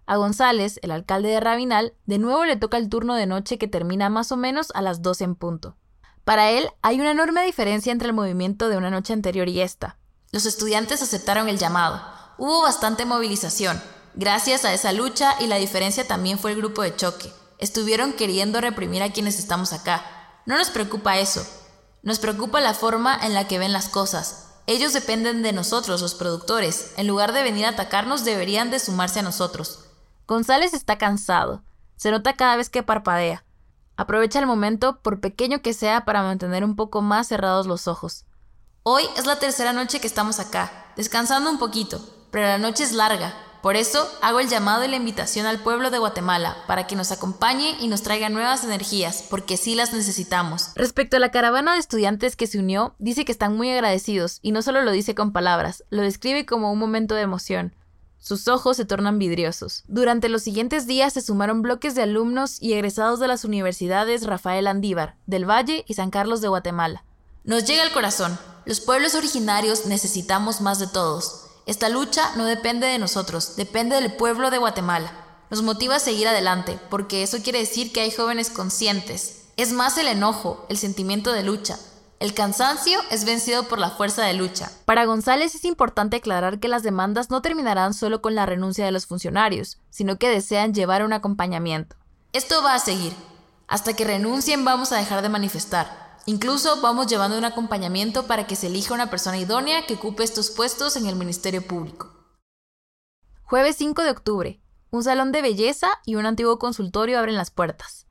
A 0.06 0.16
González, 0.16 0.80
el 0.82 0.92
alcalde 0.92 1.28
de 1.28 1.42
Rabinal, 1.42 1.94
de 2.06 2.20
nuevo 2.20 2.46
le 2.46 2.56
toca 2.56 2.78
el 2.78 2.88
turno 2.88 3.16
de 3.16 3.26
noche 3.26 3.58
que 3.58 3.68
termina 3.68 4.08
más 4.08 4.32
o 4.32 4.38
menos 4.38 4.72
a 4.76 4.82
las 4.82 5.02
12 5.02 5.26
en 5.26 5.36
punto. 5.36 5.76
Para 6.24 6.52
él, 6.52 6.70
hay 6.82 7.02
una 7.02 7.12
enorme 7.12 7.44
diferencia 7.44 7.92
entre 7.92 8.08
el 8.08 8.14
movimiento 8.14 8.70
de 8.70 8.78
una 8.78 8.90
noche 8.90 9.12
anterior 9.12 9.50
y 9.50 9.60
esta. 9.60 9.98
Los 10.32 10.46
estudiantes 10.46 11.02
aceptaron 11.02 11.50
el 11.50 11.58
llamado. 11.58 12.02
Hubo 12.38 12.62
bastante 12.62 13.04
movilización. 13.04 13.82
Gracias 14.16 14.66
a 14.66 14.74
esa 14.74 14.92
lucha 14.92 15.36
y 15.40 15.48
la 15.48 15.58
diferencia 15.58 16.08
también 16.08 16.40
fue 16.40 16.52
el 16.52 16.58
grupo 16.58 16.82
de 16.82 16.96
choque. 16.96 17.32
Estuvieron 17.58 18.14
queriendo 18.14 18.62
reprimir 18.62 19.04
a 19.04 19.12
quienes 19.12 19.40
estamos 19.40 19.74
acá. 19.74 20.06
No 20.46 20.58
nos 20.58 20.70
preocupa 20.70 21.18
eso. 21.18 21.46
Nos 22.02 22.20
preocupa 22.20 22.62
la 22.62 22.74
forma 22.74 23.18
en 23.22 23.34
la 23.34 23.48
que 23.48 23.60
ven 23.60 23.74
las 23.74 23.90
cosas. 23.90 24.50
Ellos 24.68 24.94
dependen 24.94 25.42
de 25.42 25.52
nosotros, 25.52 26.02
los 26.02 26.16
productores. 26.16 26.94
En 26.98 27.08
lugar 27.08 27.34
de 27.34 27.44
venir 27.44 27.66
a 27.66 27.70
atacarnos, 27.70 28.24
deberían 28.24 28.72
de 28.72 28.80
sumarse 28.80 29.20
a 29.20 29.24
nosotros. 29.24 29.86
González 30.28 30.74
está 30.74 30.98
cansado. 30.98 31.64
Se 31.96 32.12
nota 32.12 32.34
cada 32.34 32.56
vez 32.56 32.70
que 32.70 32.84
parpadea. 32.84 33.44
Aprovecha 33.98 34.40
el 34.40 34.46
momento, 34.46 35.02
por 35.02 35.20
pequeño 35.20 35.62
que 35.62 35.74
sea, 35.74 36.06
para 36.06 36.24
mantener 36.24 36.64
un 36.64 36.76
poco 36.76 37.02
más 37.02 37.28
cerrados 37.28 37.68
los 37.68 37.88
ojos. 37.88 38.26
Hoy 38.84 39.04
es 39.18 39.26
la 39.26 39.40
tercera 39.40 39.74
noche 39.74 40.00
que 40.00 40.08
estamos 40.08 40.40
acá, 40.40 40.72
descansando 40.96 41.50
un 41.50 41.60
poquito, 41.60 42.00
pero 42.32 42.48
la 42.48 42.58
noche 42.58 42.84
es 42.84 42.94
larga. 42.94 43.34
Por 43.62 43.76
eso 43.76 44.10
hago 44.22 44.40
el 44.40 44.48
llamado 44.48 44.86
y 44.86 44.88
la 44.88 44.96
invitación 44.96 45.46
al 45.46 45.60
pueblo 45.60 45.92
de 45.92 46.00
Guatemala 46.00 46.56
para 46.66 46.88
que 46.88 46.96
nos 46.96 47.12
acompañe 47.12 47.76
y 47.82 47.90
nos 47.90 48.04
traiga 48.04 48.30
nuevas 48.30 48.64
energías, 48.64 49.26
porque 49.30 49.58
sí 49.58 49.76
las 49.76 49.92
necesitamos. 49.92 50.72
Respecto 50.76 51.18
a 51.18 51.20
la 51.20 51.32
caravana 51.32 51.74
de 51.74 51.80
estudiantes 51.80 52.38
que 52.38 52.48
se 52.48 52.60
unió, 52.60 52.96
dice 53.00 53.26
que 53.26 53.34
están 53.34 53.58
muy 53.58 53.70
agradecidos, 53.70 54.40
y 54.42 54.54
no 54.54 54.62
solo 54.62 54.82
lo 54.82 54.92
dice 54.92 55.14
con 55.14 55.34
palabras, 55.34 55.84
lo 55.90 56.04
describe 56.04 56.46
como 56.46 56.72
un 56.72 56.80
momento 56.80 57.16
de 57.16 57.22
emoción. 57.22 57.76
Sus 58.18 58.48
ojos 58.48 58.78
se 58.78 58.86
tornan 58.86 59.20
vidriosos. 59.20 59.84
Durante 59.88 60.30
los 60.30 60.44
siguientes 60.44 60.88
días 60.88 61.14
se 61.14 61.22
sumaron 61.22 61.62
bloques 61.62 61.96
de 61.96 62.04
alumnos 62.04 62.62
y 62.62 62.74
egresados 62.74 63.20
de 63.20 63.28
las 63.28 63.44
universidades 63.44 64.26
Rafael 64.26 64.68
Andívar, 64.68 65.16
del 65.26 65.50
Valle 65.50 65.84
y 65.88 65.94
San 65.96 66.12
Carlos 66.12 66.42
de 66.42 66.50
Guatemala. 66.50 67.04
Nos 67.44 67.66
llega 67.66 67.84
al 67.84 67.92
corazón. 67.92 68.38
Los 68.66 68.82
pueblos 68.82 69.16
originarios 69.16 69.86
necesitamos 69.86 70.62
más 70.62 70.80
de 70.80 70.88
todos. 70.88 71.49
Esta 71.70 71.88
lucha 71.88 72.32
no 72.36 72.46
depende 72.46 72.88
de 72.88 72.98
nosotros, 72.98 73.56
depende 73.56 74.02
del 74.02 74.12
pueblo 74.12 74.50
de 74.50 74.58
Guatemala. 74.58 75.12
Nos 75.52 75.62
motiva 75.62 75.98
a 75.98 76.00
seguir 76.00 76.28
adelante, 76.28 76.80
porque 76.90 77.22
eso 77.22 77.44
quiere 77.44 77.60
decir 77.60 77.94
que 77.94 78.02
hay 78.02 78.10
jóvenes 78.10 78.50
conscientes. 78.50 79.44
Es 79.56 79.72
más 79.72 79.96
el 80.00 80.08
enojo, 80.08 80.66
el 80.70 80.80
sentimiento 80.80 81.32
de 81.32 81.44
lucha, 81.44 81.78
el 82.20 82.34
cansancio 82.34 83.00
es 83.12 83.24
vencido 83.24 83.68
por 83.68 83.78
la 83.78 83.92
fuerza 83.92 84.24
de 84.24 84.34
lucha. 84.34 84.72
Para 84.86 85.06
González 85.06 85.54
es 85.54 85.64
importante 85.64 86.18
aclarar 86.18 86.60
que 86.60 86.70
las 86.70 86.82
demandas 86.82 87.30
no 87.30 87.44
terminarán 87.44 87.94
solo 87.94 88.20
con 88.20 88.34
la 88.34 88.48
renuncia 88.48 88.84
de 88.84 88.92
los 88.92 89.06
funcionarios, 89.06 89.78
sino 89.92 90.18
que 90.18 90.28
desean 90.28 90.74
llevar 90.74 91.06
un 91.06 91.14
acompañamiento. 91.14 91.98
Esto 92.34 92.64
va 92.64 92.74
a 92.74 92.80
seguir. 92.80 93.14
Hasta 93.68 93.94
que 93.94 94.06
renuncien 94.06 94.66
vamos 94.66 94.92
a 94.92 94.98
dejar 94.98 95.22
de 95.22 95.30
manifestar. 95.30 96.09
Incluso 96.26 96.82
vamos 96.82 97.08
llevando 97.08 97.38
un 97.38 97.46
acompañamiento 97.46 98.28
para 98.28 98.48
que 98.48 98.56
se 98.56 98.68
elija 98.68 98.94
una 98.94 99.10
persona 99.10 99.38
idónea 99.38 99.86
que 99.86 99.96
ocupe 99.96 100.24
estos 100.24 100.52
puestos 100.52 100.96
en 100.96 101.08
el 101.08 101.16
Ministerio 101.16 101.66
Público. 101.66 102.14
Jueves 103.44 103.78
5 103.78 104.04
de 104.04 104.12
octubre. 104.12 104.62
Un 104.92 105.04
salón 105.04 105.32
de 105.32 105.42
belleza 105.42 105.88
y 106.06 106.16
un 106.16 106.26
antiguo 106.26 106.60
consultorio 106.60 107.20
abren 107.20 107.36
las 107.36 107.52
puertas. 107.52 108.08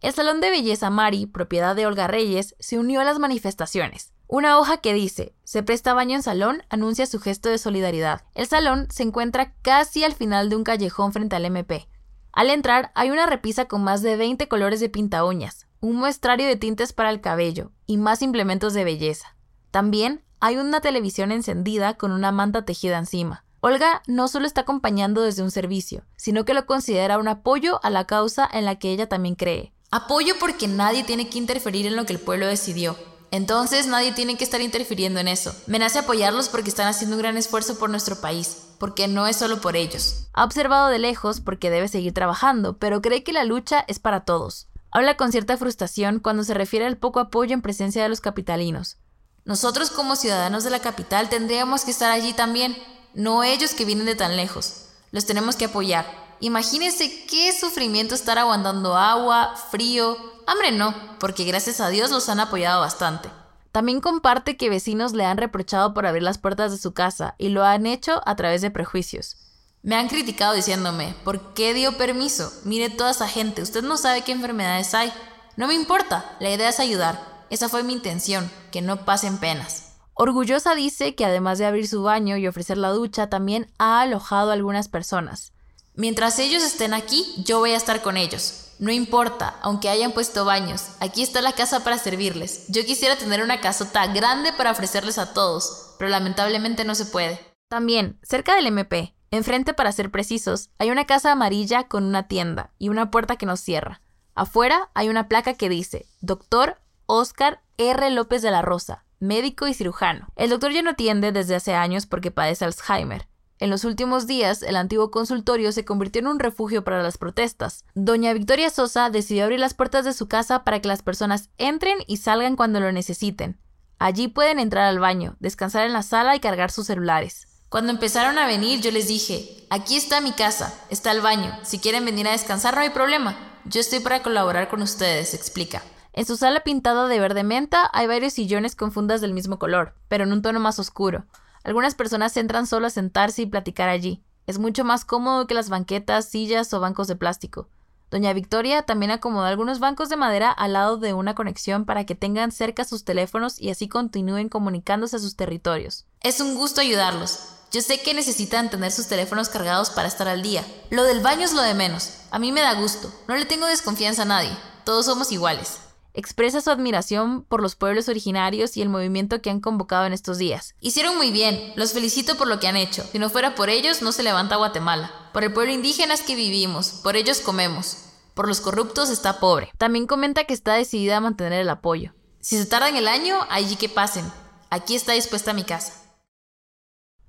El 0.00 0.12
Salón 0.12 0.40
de 0.40 0.50
Belleza 0.50 0.90
Mari, 0.90 1.26
propiedad 1.26 1.74
de 1.74 1.86
Olga 1.86 2.06
Reyes, 2.06 2.54
se 2.60 2.78
unió 2.78 3.00
a 3.00 3.04
las 3.04 3.18
manifestaciones. 3.18 4.12
Una 4.28 4.58
hoja 4.58 4.76
que 4.76 4.94
dice, 4.94 5.34
se 5.42 5.64
presta 5.64 5.94
baño 5.94 6.14
en 6.14 6.22
salón, 6.22 6.62
anuncia 6.68 7.06
su 7.06 7.18
gesto 7.18 7.48
de 7.48 7.58
solidaridad. 7.58 8.22
El 8.34 8.46
salón 8.46 8.86
se 8.90 9.02
encuentra 9.02 9.54
casi 9.62 10.04
al 10.04 10.14
final 10.14 10.50
de 10.50 10.56
un 10.56 10.62
callejón 10.64 11.12
frente 11.12 11.34
al 11.34 11.46
MP. 11.46 11.88
Al 12.32 12.50
entrar 12.50 12.92
hay 12.94 13.10
una 13.10 13.26
repisa 13.26 13.64
con 13.64 13.82
más 13.82 14.02
de 14.02 14.16
20 14.16 14.46
colores 14.46 14.78
de 14.78 14.88
pinta 14.88 15.24
uñas, 15.24 15.66
un 15.80 15.96
muestrario 15.96 16.46
de 16.46 16.56
tintes 16.56 16.92
para 16.92 17.10
el 17.10 17.20
cabello 17.20 17.70
y 17.86 17.96
más 17.96 18.22
implementos 18.22 18.74
de 18.74 18.84
belleza. 18.84 19.36
También 19.70 20.24
hay 20.40 20.56
una 20.56 20.80
televisión 20.80 21.32
encendida 21.32 21.94
con 21.94 22.12
una 22.12 22.32
manta 22.32 22.64
tejida 22.64 22.98
encima. 22.98 23.44
Olga 23.60 24.02
no 24.06 24.28
solo 24.28 24.46
está 24.46 24.60
acompañando 24.60 25.22
desde 25.22 25.42
un 25.42 25.50
servicio, 25.50 26.04
sino 26.16 26.44
que 26.44 26.54
lo 26.54 26.64
considera 26.66 27.18
un 27.18 27.26
apoyo 27.26 27.80
a 27.84 27.90
la 27.90 28.06
causa 28.06 28.48
en 28.52 28.64
la 28.64 28.78
que 28.78 28.92
ella 28.92 29.08
también 29.08 29.34
cree. 29.34 29.72
Apoyo 29.90 30.34
porque 30.38 30.68
nadie 30.68 31.02
tiene 31.02 31.28
que 31.28 31.38
interferir 31.38 31.86
en 31.86 31.96
lo 31.96 32.06
que 32.06 32.12
el 32.12 32.20
pueblo 32.20 32.46
decidió. 32.46 32.96
Entonces 33.30 33.86
nadie 33.86 34.12
tiene 34.12 34.36
que 34.36 34.44
estar 34.44 34.60
interfiriendo 34.60 35.20
en 35.20 35.28
eso. 35.28 35.54
Me 35.66 35.78
nace 35.78 35.98
apoyarlos 35.98 36.48
porque 36.48 36.70
están 36.70 36.88
haciendo 36.88 37.16
un 37.16 37.22
gran 37.22 37.36
esfuerzo 37.36 37.78
por 37.78 37.90
nuestro 37.90 38.20
país, 38.20 38.68
porque 38.78 39.08
no 39.08 39.26
es 39.26 39.36
solo 39.36 39.60
por 39.60 39.76
ellos. 39.76 40.28
Ha 40.32 40.44
observado 40.44 40.88
de 40.88 40.98
lejos 40.98 41.40
porque 41.40 41.68
debe 41.68 41.88
seguir 41.88 42.14
trabajando, 42.14 42.78
pero 42.78 43.02
cree 43.02 43.24
que 43.24 43.32
la 43.32 43.44
lucha 43.44 43.84
es 43.88 43.98
para 43.98 44.24
todos. 44.24 44.67
Habla 44.90 45.16
con 45.16 45.32
cierta 45.32 45.56
frustración 45.56 46.18
cuando 46.18 46.44
se 46.44 46.54
refiere 46.54 46.86
al 46.86 46.96
poco 46.96 47.20
apoyo 47.20 47.52
en 47.52 47.62
presencia 47.62 48.02
de 48.02 48.08
los 48.08 48.20
capitalinos. 48.20 48.96
Nosotros 49.44 49.90
como 49.90 50.16
ciudadanos 50.16 50.64
de 50.64 50.70
la 50.70 50.80
capital 50.80 51.28
tendríamos 51.28 51.84
que 51.84 51.90
estar 51.90 52.10
allí 52.10 52.32
también, 52.32 52.76
no 53.14 53.44
ellos 53.44 53.74
que 53.74 53.84
vienen 53.84 54.06
de 54.06 54.14
tan 54.14 54.36
lejos. 54.36 54.88
Los 55.10 55.26
tenemos 55.26 55.56
que 55.56 55.66
apoyar. 55.66 56.06
Imagínense 56.40 57.26
qué 57.26 57.52
sufrimiento 57.58 58.14
estar 58.14 58.38
aguantando 58.38 58.96
agua, 58.96 59.56
frío, 59.70 60.16
hambre 60.46 60.72
no, 60.72 60.94
porque 61.18 61.44
gracias 61.44 61.80
a 61.80 61.88
Dios 61.88 62.10
los 62.10 62.28
han 62.28 62.40
apoyado 62.40 62.80
bastante. 62.80 63.28
También 63.72 64.00
comparte 64.00 64.56
que 64.56 64.70
vecinos 64.70 65.12
le 65.12 65.24
han 65.24 65.36
reprochado 65.36 65.92
por 65.94 66.06
abrir 66.06 66.22
las 66.22 66.38
puertas 66.38 66.70
de 66.70 66.78
su 66.78 66.92
casa 66.92 67.34
y 67.38 67.48
lo 67.50 67.64
han 67.64 67.86
hecho 67.86 68.22
a 68.24 68.36
través 68.36 68.62
de 68.62 68.70
prejuicios. 68.70 69.36
Me 69.82 69.94
han 69.94 70.08
criticado 70.08 70.54
diciéndome, 70.54 71.14
¿por 71.24 71.54
qué 71.54 71.72
dio 71.72 71.96
permiso? 71.96 72.52
Mire 72.64 72.90
toda 72.90 73.12
esa 73.12 73.28
gente, 73.28 73.62
usted 73.62 73.82
no 73.82 73.96
sabe 73.96 74.22
qué 74.22 74.32
enfermedades 74.32 74.92
hay. 74.94 75.12
No 75.56 75.68
me 75.68 75.74
importa, 75.74 76.36
la 76.40 76.50
idea 76.50 76.68
es 76.68 76.80
ayudar. 76.80 77.46
Esa 77.50 77.68
fue 77.68 77.84
mi 77.84 77.92
intención, 77.92 78.50
que 78.72 78.82
no 78.82 79.04
pasen 79.04 79.38
penas. 79.38 79.92
Orgullosa 80.14 80.74
dice 80.74 81.14
que 81.14 81.24
además 81.24 81.58
de 81.58 81.66
abrir 81.66 81.86
su 81.86 82.02
baño 82.02 82.36
y 82.36 82.48
ofrecer 82.48 82.76
la 82.76 82.90
ducha, 82.90 83.30
también 83.30 83.72
ha 83.78 84.00
alojado 84.00 84.50
a 84.50 84.54
algunas 84.54 84.88
personas. 84.88 85.52
Mientras 85.94 86.38
ellos 86.40 86.64
estén 86.64 86.92
aquí, 86.92 87.24
yo 87.46 87.60
voy 87.60 87.70
a 87.70 87.76
estar 87.76 88.02
con 88.02 88.16
ellos. 88.16 88.72
No 88.80 88.92
importa, 88.92 89.58
aunque 89.62 89.88
hayan 89.88 90.12
puesto 90.12 90.44
baños, 90.44 90.90
aquí 91.00 91.22
está 91.22 91.40
la 91.40 91.52
casa 91.52 91.82
para 91.82 91.98
servirles. 91.98 92.66
Yo 92.68 92.84
quisiera 92.84 93.16
tener 93.16 93.42
una 93.42 93.60
casota 93.60 94.06
grande 94.08 94.52
para 94.52 94.70
ofrecerles 94.70 95.18
a 95.18 95.32
todos, 95.32 95.94
pero 95.98 96.08
lamentablemente 96.10 96.84
no 96.84 96.94
se 96.94 97.06
puede. 97.06 97.40
También, 97.68 98.20
cerca 98.22 98.54
del 98.54 98.66
MP, 98.68 99.14
enfrente 99.30 99.74
para 99.74 99.92
ser 99.92 100.10
precisos, 100.10 100.70
hay 100.78 100.90
una 100.90 101.06
casa 101.06 101.32
amarilla 101.32 101.84
con 101.84 102.04
una 102.04 102.28
tienda 102.28 102.70
y 102.78 102.88
una 102.88 103.10
puerta 103.10 103.36
que 103.36 103.46
nos 103.46 103.60
cierra. 103.60 104.00
Afuera 104.34 104.90
hay 104.94 105.08
una 105.08 105.28
placa 105.28 105.54
que 105.54 105.68
dice, 105.68 106.06
Doctor 106.20 106.78
Oscar 107.06 107.60
R. 107.76 108.10
López 108.10 108.42
de 108.42 108.50
la 108.50 108.62
Rosa, 108.62 109.04
médico 109.20 109.66
y 109.66 109.74
cirujano. 109.74 110.28
El 110.36 110.50
doctor 110.50 110.72
ya 110.72 110.82
no 110.82 110.90
atiende 110.90 111.32
desde 111.32 111.54
hace 111.54 111.74
años 111.74 112.06
porque 112.06 112.30
padece 112.30 112.64
Alzheimer, 112.64 113.26
en 113.60 113.70
los 113.70 113.84
últimos 113.84 114.28
días, 114.28 114.62
el 114.62 114.76
antiguo 114.76 115.10
consultorio 115.10 115.72
se 115.72 115.84
convirtió 115.84 116.20
en 116.20 116.28
un 116.28 116.38
refugio 116.38 116.84
para 116.84 117.02
las 117.02 117.18
protestas. 117.18 117.84
Doña 117.94 118.32
Victoria 118.32 118.70
Sosa 118.70 119.10
decidió 119.10 119.44
abrir 119.44 119.58
las 119.58 119.74
puertas 119.74 120.04
de 120.04 120.12
su 120.12 120.28
casa 120.28 120.62
para 120.62 120.80
que 120.80 120.86
las 120.86 121.02
personas 121.02 121.50
entren 121.58 121.98
y 122.06 122.18
salgan 122.18 122.54
cuando 122.54 122.78
lo 122.78 122.92
necesiten. 122.92 123.58
Allí 123.98 124.28
pueden 124.28 124.60
entrar 124.60 124.84
al 124.84 125.00
baño, 125.00 125.36
descansar 125.40 125.86
en 125.86 125.92
la 125.92 126.04
sala 126.04 126.36
y 126.36 126.40
cargar 126.40 126.70
sus 126.70 126.86
celulares. 126.86 127.48
Cuando 127.68 127.92
empezaron 127.92 128.38
a 128.38 128.46
venir, 128.46 128.80
yo 128.80 128.90
les 128.90 129.08
dije, 129.08 129.66
aquí 129.68 129.96
está 129.96 130.22
mi 130.22 130.32
casa, 130.32 130.72
está 130.88 131.12
el 131.12 131.20
baño, 131.20 131.54
si 131.64 131.78
quieren 131.78 132.02
venir 132.06 132.26
a 132.26 132.32
descansar 132.32 132.74
no 132.74 132.80
hay 132.80 132.88
problema, 132.88 133.36
yo 133.66 133.82
estoy 133.82 134.00
para 134.00 134.22
colaborar 134.22 134.70
con 134.70 134.80
ustedes, 134.80 135.34
explica. 135.34 135.82
En 136.14 136.24
su 136.24 136.38
sala 136.38 136.60
pintada 136.60 137.08
de 137.08 137.20
verde 137.20 137.44
menta 137.44 137.90
hay 137.92 138.06
varios 138.06 138.32
sillones 138.32 138.74
con 138.74 138.90
fundas 138.90 139.20
del 139.20 139.34
mismo 139.34 139.58
color, 139.58 139.92
pero 140.08 140.24
en 140.24 140.32
un 140.32 140.40
tono 140.40 140.60
más 140.60 140.78
oscuro. 140.78 141.26
Algunas 141.62 141.94
personas 141.94 142.34
entran 142.38 142.66
solo 142.66 142.86
a 142.86 142.90
sentarse 142.90 143.42
y 143.42 143.46
platicar 143.46 143.90
allí. 143.90 144.22
Es 144.46 144.58
mucho 144.58 144.82
más 144.82 145.04
cómodo 145.04 145.46
que 145.46 145.52
las 145.52 145.68
banquetas, 145.68 146.26
sillas 146.26 146.72
o 146.72 146.80
bancos 146.80 147.06
de 147.06 147.16
plástico. 147.16 147.68
Doña 148.10 148.32
Victoria 148.32 148.82
también 148.82 149.10
acomodó 149.10 149.44
algunos 149.44 149.80
bancos 149.80 150.08
de 150.08 150.16
madera 150.16 150.50
al 150.50 150.72
lado 150.72 150.96
de 150.96 151.12
una 151.12 151.34
conexión 151.34 151.84
para 151.84 152.06
que 152.06 152.14
tengan 152.14 152.52
cerca 152.52 152.84
sus 152.84 153.04
teléfonos 153.04 153.60
y 153.60 153.70
así 153.70 153.88
continúen 153.88 154.48
comunicándose 154.48 155.16
a 155.16 155.18
sus 155.18 155.36
territorios. 155.36 156.06
Es 156.22 156.40
un 156.40 156.54
gusto 156.54 156.80
ayudarlos. 156.80 157.40
Yo 157.70 157.82
sé 157.82 158.00
que 158.00 158.14
necesitan 158.14 158.70
tener 158.70 158.92
sus 158.92 159.08
teléfonos 159.08 159.50
cargados 159.50 159.90
para 159.90 160.08
estar 160.08 160.26
al 160.26 160.42
día. 160.42 160.64
Lo 160.88 161.04
del 161.04 161.20
baño 161.20 161.44
es 161.44 161.52
lo 161.52 161.60
de 161.60 161.74
menos. 161.74 162.14
A 162.30 162.38
mí 162.38 162.50
me 162.50 162.62
da 162.62 162.74
gusto. 162.74 163.12
No 163.28 163.36
le 163.36 163.44
tengo 163.44 163.66
desconfianza 163.66 164.22
a 164.22 164.26
nadie. 164.26 164.56
Todos 164.84 165.04
somos 165.04 165.30
iguales. 165.32 165.87
Expresa 166.18 166.60
su 166.60 166.72
admiración 166.72 167.44
por 167.44 167.62
los 167.62 167.76
pueblos 167.76 168.08
originarios 168.08 168.76
y 168.76 168.82
el 168.82 168.88
movimiento 168.88 169.40
que 169.40 169.50
han 169.50 169.60
convocado 169.60 170.04
en 170.04 170.12
estos 170.12 170.36
días. 170.36 170.74
Hicieron 170.80 171.16
muy 171.16 171.30
bien. 171.30 171.72
Los 171.76 171.92
felicito 171.92 172.34
por 172.34 172.48
lo 172.48 172.58
que 172.58 172.66
han 172.66 172.74
hecho. 172.74 173.04
Si 173.04 173.20
no 173.20 173.30
fuera 173.30 173.54
por 173.54 173.70
ellos, 173.70 174.02
no 174.02 174.10
se 174.10 174.24
levanta 174.24 174.56
Guatemala. 174.56 175.12
Por 175.32 175.44
el 175.44 175.52
pueblo 175.52 175.72
indígena 175.72 176.14
es 176.14 176.22
que 176.22 176.34
vivimos. 176.34 176.88
Por 177.04 177.14
ellos 177.14 177.38
comemos. 177.40 177.98
Por 178.34 178.48
los 178.48 178.60
corruptos 178.60 179.10
está 179.10 179.38
pobre. 179.38 179.70
También 179.78 180.08
comenta 180.08 180.42
que 180.42 180.54
está 180.54 180.74
decidida 180.74 181.18
a 181.18 181.20
mantener 181.20 181.60
el 181.60 181.70
apoyo. 181.70 182.14
Si 182.40 182.58
se 182.58 182.66
tardan 182.66 182.96
el 182.96 183.06
año, 183.06 183.38
allí 183.48 183.76
que 183.76 183.88
pasen. 183.88 184.24
Aquí 184.70 184.96
está 184.96 185.12
dispuesta 185.12 185.52
mi 185.52 185.62
casa. 185.62 185.92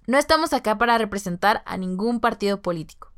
No 0.08 0.17
estamos 0.17 0.51
acá 0.51 0.79
para 0.79 0.98
representar 0.98 1.62
a 1.67 1.77
ningún 1.77 2.19
partido 2.22 2.63
político. 2.63 3.09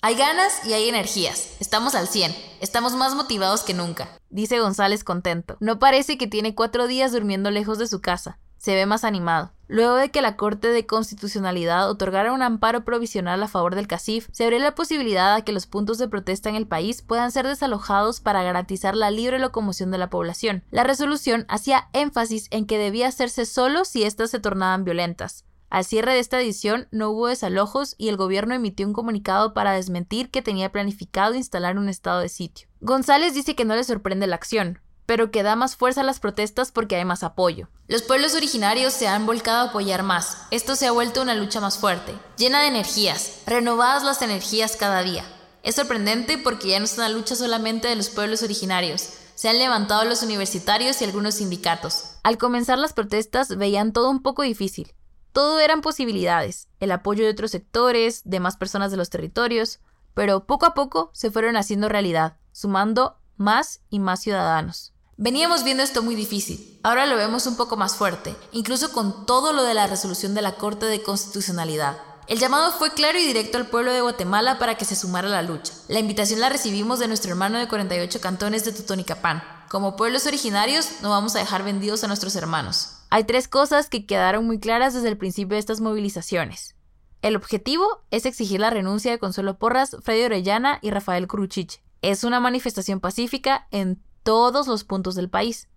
Hay 0.00 0.14
ganas 0.14 0.64
y 0.64 0.74
hay 0.74 0.88
energías. 0.88 1.56
Estamos 1.58 1.96
al 1.96 2.06
100. 2.06 2.32
Estamos 2.60 2.94
más 2.94 3.16
motivados 3.16 3.64
que 3.64 3.74
nunca, 3.74 4.08
dice 4.30 4.60
González 4.60 5.02
contento. 5.02 5.56
No 5.58 5.80
parece 5.80 6.16
que 6.16 6.28
tiene 6.28 6.54
cuatro 6.54 6.86
días 6.86 7.10
durmiendo 7.10 7.50
lejos 7.50 7.78
de 7.78 7.88
su 7.88 8.00
casa. 8.00 8.38
Se 8.58 8.76
ve 8.76 8.86
más 8.86 9.02
animado. 9.02 9.52
Luego 9.66 9.96
de 9.96 10.10
que 10.10 10.22
la 10.22 10.36
Corte 10.36 10.68
de 10.68 10.86
Constitucionalidad 10.86 11.90
otorgara 11.90 12.32
un 12.32 12.42
amparo 12.42 12.84
provisional 12.84 13.42
a 13.42 13.48
favor 13.48 13.74
del 13.74 13.88
CACIF, 13.88 14.28
se 14.30 14.44
abrió 14.44 14.60
la 14.60 14.76
posibilidad 14.76 15.34
a 15.34 15.42
que 15.42 15.52
los 15.52 15.66
puntos 15.66 15.98
de 15.98 16.08
protesta 16.08 16.48
en 16.48 16.54
el 16.54 16.68
país 16.68 17.02
puedan 17.02 17.32
ser 17.32 17.48
desalojados 17.48 18.20
para 18.20 18.44
garantizar 18.44 18.94
la 18.94 19.10
libre 19.10 19.40
locomoción 19.40 19.90
de 19.90 19.98
la 19.98 20.10
población. 20.10 20.62
La 20.70 20.84
resolución 20.84 21.44
hacía 21.48 21.88
énfasis 21.92 22.46
en 22.50 22.66
que 22.66 22.78
debía 22.78 23.08
hacerse 23.08 23.46
solo 23.46 23.84
si 23.84 24.04
éstas 24.04 24.30
se 24.30 24.38
tornaban 24.38 24.84
violentas. 24.84 25.44
Al 25.70 25.84
cierre 25.84 26.14
de 26.14 26.20
esta 26.20 26.40
edición 26.40 26.88
no 26.90 27.10
hubo 27.10 27.26
desalojos 27.26 27.94
y 27.98 28.08
el 28.08 28.16
gobierno 28.16 28.54
emitió 28.54 28.86
un 28.86 28.94
comunicado 28.94 29.52
para 29.52 29.72
desmentir 29.72 30.30
que 30.30 30.40
tenía 30.40 30.72
planificado 30.72 31.34
instalar 31.34 31.76
un 31.76 31.90
estado 31.90 32.20
de 32.20 32.30
sitio. 32.30 32.68
González 32.80 33.34
dice 33.34 33.54
que 33.54 33.66
no 33.66 33.76
le 33.76 33.84
sorprende 33.84 34.26
la 34.26 34.36
acción, 34.36 34.80
pero 35.04 35.30
que 35.30 35.42
da 35.42 35.56
más 35.56 35.76
fuerza 35.76 36.00
a 36.00 36.04
las 36.04 36.20
protestas 36.20 36.72
porque 36.72 36.96
hay 36.96 37.04
más 37.04 37.22
apoyo. 37.22 37.68
Los 37.86 38.02
pueblos 38.02 38.34
originarios 38.34 38.94
se 38.94 39.08
han 39.08 39.26
volcado 39.26 39.66
a 39.66 39.70
apoyar 39.70 40.02
más. 40.02 40.38
Esto 40.50 40.74
se 40.74 40.86
ha 40.86 40.92
vuelto 40.92 41.20
una 41.20 41.34
lucha 41.34 41.60
más 41.60 41.78
fuerte, 41.78 42.14
llena 42.38 42.62
de 42.62 42.68
energías, 42.68 43.42
renovadas 43.46 44.04
las 44.04 44.22
energías 44.22 44.76
cada 44.76 45.02
día. 45.02 45.24
Es 45.62 45.74
sorprendente 45.74 46.38
porque 46.38 46.68
ya 46.68 46.78
no 46.78 46.86
es 46.86 46.96
una 46.96 47.10
lucha 47.10 47.36
solamente 47.36 47.88
de 47.88 47.96
los 47.96 48.08
pueblos 48.08 48.42
originarios, 48.42 49.10
se 49.38 49.48
han 49.48 49.60
levantado 49.60 50.04
los 50.04 50.24
universitarios 50.24 51.00
y 51.00 51.04
algunos 51.04 51.36
sindicatos. 51.36 52.16
Al 52.24 52.38
comenzar 52.38 52.76
las 52.76 52.92
protestas 52.92 53.56
veían 53.56 53.92
todo 53.92 54.10
un 54.10 54.20
poco 54.20 54.42
difícil. 54.42 54.92
Todo 55.32 55.60
eran 55.60 55.80
posibilidades, 55.80 56.68
el 56.80 56.90
apoyo 56.90 57.24
de 57.24 57.30
otros 57.30 57.50
sectores, 57.50 58.22
de 58.24 58.40
más 58.40 58.56
personas 58.56 58.90
de 58.90 58.96
los 58.96 59.10
territorios, 59.10 59.80
pero 60.14 60.46
poco 60.46 60.66
a 60.66 60.74
poco 60.74 61.10
se 61.12 61.30
fueron 61.30 61.56
haciendo 61.56 61.88
realidad, 61.88 62.38
sumando 62.52 63.18
más 63.36 63.80
y 63.88 64.00
más 64.00 64.20
ciudadanos. 64.20 64.92
Veníamos 65.16 65.64
viendo 65.64 65.82
esto 65.82 66.02
muy 66.02 66.14
difícil, 66.14 66.78
ahora 66.82 67.06
lo 67.06 67.16
vemos 67.16 67.46
un 67.46 67.56
poco 67.56 67.76
más 67.76 67.96
fuerte, 67.96 68.36
incluso 68.52 68.92
con 68.92 69.26
todo 69.26 69.52
lo 69.52 69.64
de 69.64 69.74
la 69.74 69.86
resolución 69.86 70.34
de 70.34 70.42
la 70.42 70.52
Corte 70.52 70.86
de 70.86 71.02
Constitucionalidad. 71.02 71.98
El 72.28 72.38
llamado 72.38 72.72
fue 72.72 72.92
claro 72.92 73.18
y 73.18 73.26
directo 73.26 73.56
al 73.56 73.66
pueblo 73.66 73.92
de 73.92 74.02
Guatemala 74.02 74.58
para 74.58 74.76
que 74.76 74.84
se 74.84 74.94
sumara 74.94 75.28
a 75.28 75.30
la 75.30 75.42
lucha. 75.42 75.72
La 75.88 75.98
invitación 75.98 76.40
la 76.40 76.50
recibimos 76.50 76.98
de 76.98 77.08
nuestro 77.08 77.30
hermano 77.30 77.58
de 77.58 77.68
48 77.68 78.20
cantones 78.20 78.64
de 78.64 78.72
Totonicapán. 78.72 79.42
Como 79.68 79.96
pueblos 79.96 80.26
originarios, 80.26 81.00
no 81.00 81.10
vamos 81.10 81.34
a 81.34 81.38
dejar 81.38 81.64
vendidos 81.64 82.04
a 82.04 82.06
nuestros 82.06 82.36
hermanos. 82.36 82.97
Hay 83.10 83.24
tres 83.24 83.48
cosas 83.48 83.88
que 83.88 84.04
quedaron 84.04 84.46
muy 84.46 84.58
claras 84.58 84.94
desde 84.94 85.08
el 85.08 85.16
principio 85.16 85.54
de 85.54 85.60
estas 85.60 85.80
movilizaciones. 85.80 86.76
El 87.22 87.36
objetivo 87.36 88.04
es 88.10 88.26
exigir 88.26 88.60
la 88.60 88.70
renuncia 88.70 89.10
de 89.10 89.18
Consuelo 89.18 89.58
Porras, 89.58 89.96
Freddy 90.02 90.24
Orellana 90.24 90.78
y 90.82 90.90
Rafael 90.90 91.26
Cruchiche. 91.26 91.82
Es 92.02 92.22
una 92.22 92.38
manifestación 92.38 93.00
pacífica 93.00 93.66
en 93.70 94.00
todos 94.22 94.66
los 94.68 94.84
puntos 94.84 95.14
del 95.14 95.30
país. 95.30 95.68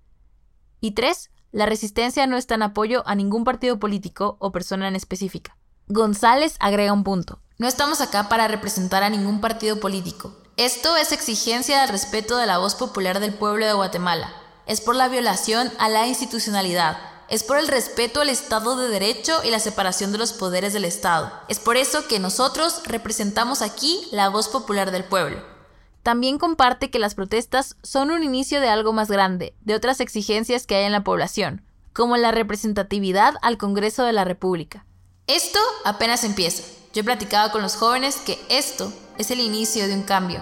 Y 0.81 0.91
tres, 0.91 1.31
la 1.51 1.65
resistencia 1.65 2.27
no 2.27 2.37
está 2.37 2.55
en 2.55 2.63
apoyo 2.63 3.01
a 3.07 3.15
ningún 3.15 3.43
partido 3.43 3.79
político 3.79 4.37
o 4.39 4.51
persona 4.51 4.87
en 4.87 4.95
específica. 4.95 5.57
González 5.87 6.57
agrega 6.59 6.93
un 6.93 7.03
punto. 7.03 7.41
No 7.57 7.67
estamos 7.67 8.01
acá 8.01 8.29
para 8.29 8.47
representar 8.47 9.03
a 9.03 9.09
ningún 9.09 9.41
partido 9.41 9.79
político. 9.79 10.35
Esto 10.57 10.95
es 10.97 11.11
exigencia 11.11 11.79
del 11.79 11.89
respeto 11.89 12.37
de 12.37 12.45
la 12.45 12.57
voz 12.57 12.75
popular 12.75 13.19
del 13.19 13.33
pueblo 13.33 13.65
de 13.65 13.73
Guatemala. 13.73 14.33
Es 14.67 14.81
por 14.81 14.95
la 14.95 15.07
violación 15.07 15.71
a 15.79 15.89
la 15.89 16.07
institucionalidad, 16.07 16.97
es 17.31 17.43
por 17.43 17.57
el 17.57 17.69
respeto 17.69 18.19
al 18.19 18.29
Estado 18.29 18.75
de 18.75 18.89
Derecho 18.89 19.39
y 19.45 19.51
la 19.51 19.59
separación 19.59 20.11
de 20.11 20.17
los 20.17 20.33
poderes 20.33 20.73
del 20.73 20.83
Estado. 20.83 21.31
Es 21.47 21.59
por 21.59 21.77
eso 21.77 22.05
que 22.07 22.19
nosotros 22.19 22.81
representamos 22.85 23.61
aquí 23.61 24.05
la 24.11 24.27
voz 24.27 24.49
popular 24.49 24.91
del 24.91 25.05
pueblo. 25.05 25.41
También 26.03 26.37
comparte 26.37 26.91
que 26.91 26.99
las 26.99 27.15
protestas 27.15 27.77
son 27.83 28.11
un 28.11 28.21
inicio 28.21 28.59
de 28.59 28.67
algo 28.67 28.91
más 28.91 29.09
grande, 29.09 29.55
de 29.61 29.75
otras 29.75 30.01
exigencias 30.01 30.67
que 30.67 30.75
hay 30.75 30.83
en 30.83 30.91
la 30.91 31.05
población, 31.05 31.63
como 31.93 32.17
la 32.17 32.31
representatividad 32.31 33.35
al 33.41 33.57
Congreso 33.57 34.03
de 34.03 34.11
la 34.11 34.25
República. 34.25 34.85
Esto 35.27 35.59
apenas 35.85 36.25
empieza. 36.25 36.63
Yo 36.93 36.99
he 36.99 37.05
platicado 37.05 37.49
con 37.53 37.61
los 37.61 37.77
jóvenes 37.77 38.17
que 38.17 38.37
esto 38.49 38.91
es 39.17 39.31
el 39.31 39.39
inicio 39.39 39.87
de 39.87 39.93
un 39.93 40.03
cambio. 40.03 40.41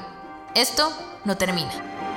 Esto 0.55 0.91
no 1.23 1.37
termina. 1.37 2.08